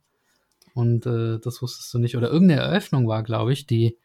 [0.75, 2.16] Und äh, das wusstest du nicht.
[2.16, 3.99] Oder irgendeine Eröffnung war, glaube ich, die,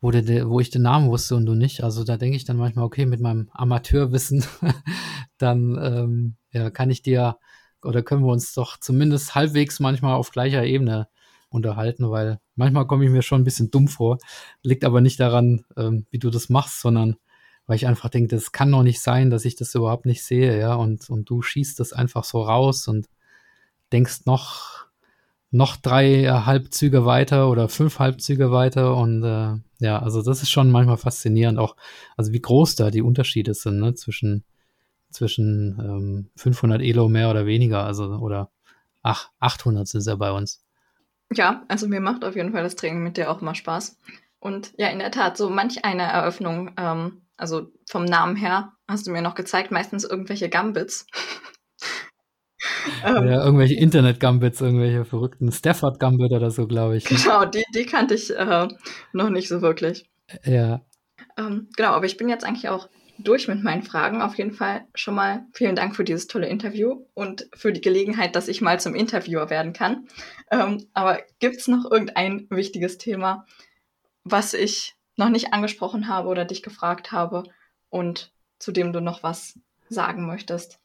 [0.00, 1.82] wo, der, wo ich den Namen wusste und du nicht.
[1.82, 4.44] Also da denke ich dann manchmal, okay, mit meinem Amateurwissen,
[5.38, 7.36] dann ähm, ja, kann ich dir
[7.82, 11.08] oder können wir uns doch zumindest halbwegs manchmal auf gleicher Ebene
[11.48, 14.18] unterhalten, weil manchmal komme ich mir schon ein bisschen dumm vor.
[14.62, 17.16] Liegt aber nicht daran, ähm, wie du das machst, sondern
[17.66, 20.58] weil ich einfach denke, das kann doch nicht sein, dass ich das überhaupt nicht sehe,
[20.58, 23.08] ja, und, und du schießt das einfach so raus und
[23.92, 24.86] denkst noch,
[25.50, 30.70] noch drei Halbzüge weiter oder fünf Halbzüge weiter und äh, ja, also das ist schon
[30.70, 31.76] manchmal faszinierend auch,
[32.16, 34.44] also wie groß da die Unterschiede sind, ne, zwischen,
[35.10, 38.50] zwischen ähm, 500 Elo mehr oder weniger, also oder
[39.02, 40.62] ach, 800 sind es ja bei uns.
[41.32, 43.98] Ja, also mir macht auf jeden Fall das Training mit dir auch immer Spaß.
[44.40, 49.06] Und ja, in der Tat, so manch eine Eröffnung ähm, also vom Namen her, hast
[49.06, 51.06] du mir noch gezeigt, meistens irgendwelche Gambits.
[53.04, 57.04] Ähm, ja, irgendwelche Internet-Gambits, irgendwelche verrückten Stafford-Gambit oder so, glaube ich.
[57.04, 58.68] Genau, die, die kannte ich äh,
[59.12, 60.08] noch nicht so wirklich.
[60.44, 60.80] Ja.
[61.36, 64.22] Ähm, genau, aber ich bin jetzt eigentlich auch durch mit meinen Fragen.
[64.22, 68.36] Auf jeden Fall schon mal vielen Dank für dieses tolle Interview und für die Gelegenheit,
[68.36, 70.08] dass ich mal zum Interviewer werden kann.
[70.50, 73.44] Ähm, aber gibt es noch irgendein wichtiges Thema,
[74.24, 77.42] was ich noch nicht angesprochen habe oder dich gefragt habe
[77.90, 79.58] und zu dem du noch was
[79.88, 80.78] sagen möchtest?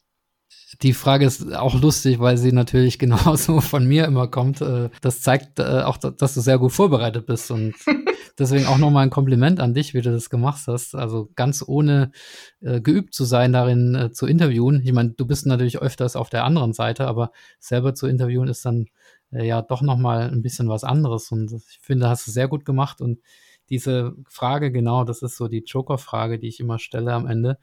[0.81, 4.61] Die Frage ist auch lustig, weil sie natürlich genauso von mir immer kommt.
[4.61, 7.75] Äh, das zeigt äh, auch, dass du sehr gut vorbereitet bist und
[8.39, 10.95] deswegen auch nochmal ein Kompliment an dich, wie du das gemacht hast.
[10.95, 12.11] Also ganz ohne
[12.61, 14.81] äh, geübt zu sein, darin zu interviewen.
[14.83, 18.65] Ich meine, du bist natürlich öfters auf der anderen Seite, aber selber zu interviewen ist
[18.65, 18.87] dann
[19.31, 23.01] ja doch nochmal ein bisschen was anderes und ich finde, hast du sehr gut gemacht
[23.01, 23.19] und
[23.69, 27.57] diese Frage, genau, das ist so die Joker-Frage, die ich immer stelle am Ende.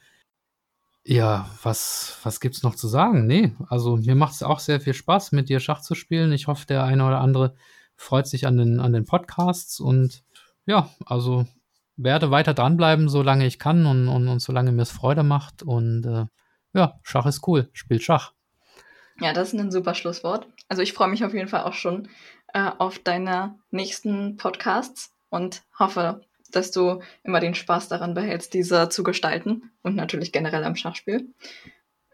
[1.05, 3.27] Ja, was, was gibt's noch zu sagen?
[3.27, 6.33] Nee, also mir macht es auch sehr viel Spaß, mit dir Schach zu spielen.
[6.33, 7.55] Ich hoffe, der eine oder andere
[7.97, 10.23] freut sich an den, an den Podcasts und
[10.67, 11.47] ja, also
[11.97, 15.63] werde weiter dranbleiben, solange ich kann und, und, und solange mir es Freude macht.
[15.63, 16.27] Und äh,
[16.75, 18.33] ja, Schach ist cool, spielt Schach.
[19.21, 20.47] Ja, das ist ein super Schlusswort.
[20.69, 22.09] Also ich freue mich auf jeden Fall auch schon
[22.55, 28.89] äh, auf deine nächsten Podcasts und hoffe, dass du immer den Spaß daran behältst, diese
[28.89, 31.29] zu gestalten und natürlich generell am Schachspiel.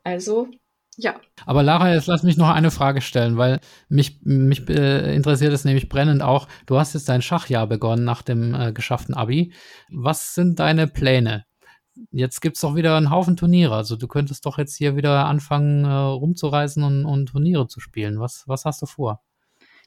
[0.04, 0.48] Also,
[0.96, 1.20] ja.
[1.44, 5.64] Aber Lara, jetzt lass mich noch eine Frage stellen, weil mich, mich äh, interessiert es
[5.64, 6.48] nämlich brennend auch.
[6.64, 9.52] Du hast jetzt dein Schachjahr begonnen nach dem äh, geschafften Abi.
[9.90, 11.44] Was sind deine Pläne?
[12.10, 13.74] Jetzt gibt es doch wieder einen Haufen Turniere.
[13.74, 18.18] Also du könntest doch jetzt hier wieder anfangen, äh, rumzureisen und, und Turniere zu spielen.
[18.18, 19.22] Was, was hast du vor?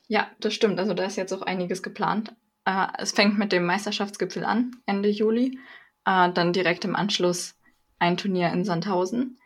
[0.08, 0.80] Ja, das stimmt.
[0.80, 2.34] Also da ist jetzt auch einiges geplant.
[2.70, 5.58] Äh, es fängt mit dem Meisterschaftsgipfel an, Ende Juli.
[6.06, 7.56] Äh, dann direkt im Anschluss
[7.98, 9.40] ein Turnier in Sandhausen.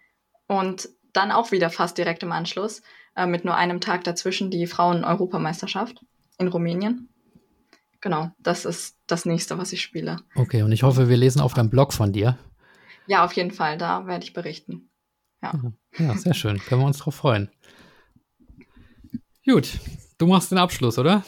[0.48, 2.82] Und dann auch wieder fast direkt im Anschluss,
[3.16, 6.04] äh, mit nur einem Tag dazwischen, die Frauen-Europameisterschaft
[6.38, 7.08] in Rumänien.
[8.02, 10.18] Genau, das ist das nächste, was ich spiele.
[10.36, 12.38] Okay, und ich hoffe, wir lesen auf deinem Blog von dir.
[13.08, 14.90] Ja, auf jeden Fall, da werde ich berichten.
[15.42, 15.54] Ja.
[15.98, 16.60] ja, sehr schön.
[16.60, 17.50] Können wir uns drauf freuen.
[19.46, 19.80] Gut,
[20.18, 21.24] du machst den Abschluss, oder?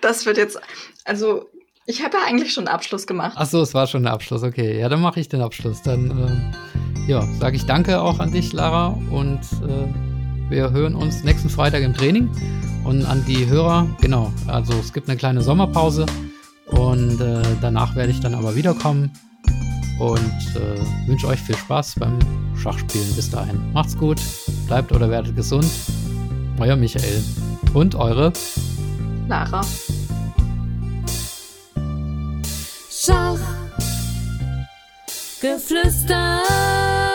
[0.00, 0.60] Das wird jetzt,
[1.04, 1.48] also
[1.86, 3.32] ich habe ja eigentlich schon einen Abschluss gemacht.
[3.36, 4.78] Ach so, es war schon der Abschluss, okay.
[4.78, 5.82] Ja, dann mache ich den Abschluss.
[5.82, 6.54] Dann,
[7.06, 11.48] äh, ja, sage ich danke auch an dich, Lara, und äh, wir hören uns nächsten
[11.48, 12.30] Freitag im Training.
[12.84, 16.06] Und an die Hörer, genau, also es gibt eine kleine Sommerpause
[16.66, 19.10] und äh, danach werde ich dann aber wiederkommen
[19.98, 22.18] und äh, wünsche euch viel Spaß beim
[22.56, 23.60] Schachspielen bis dahin.
[23.72, 24.20] Macht's gut,
[24.66, 25.66] bleibt oder werdet gesund.
[26.58, 27.22] Euer Michael
[27.74, 28.32] und eure
[29.28, 29.60] Lara.
[32.90, 33.38] Schach,
[35.40, 37.07] Geflüster.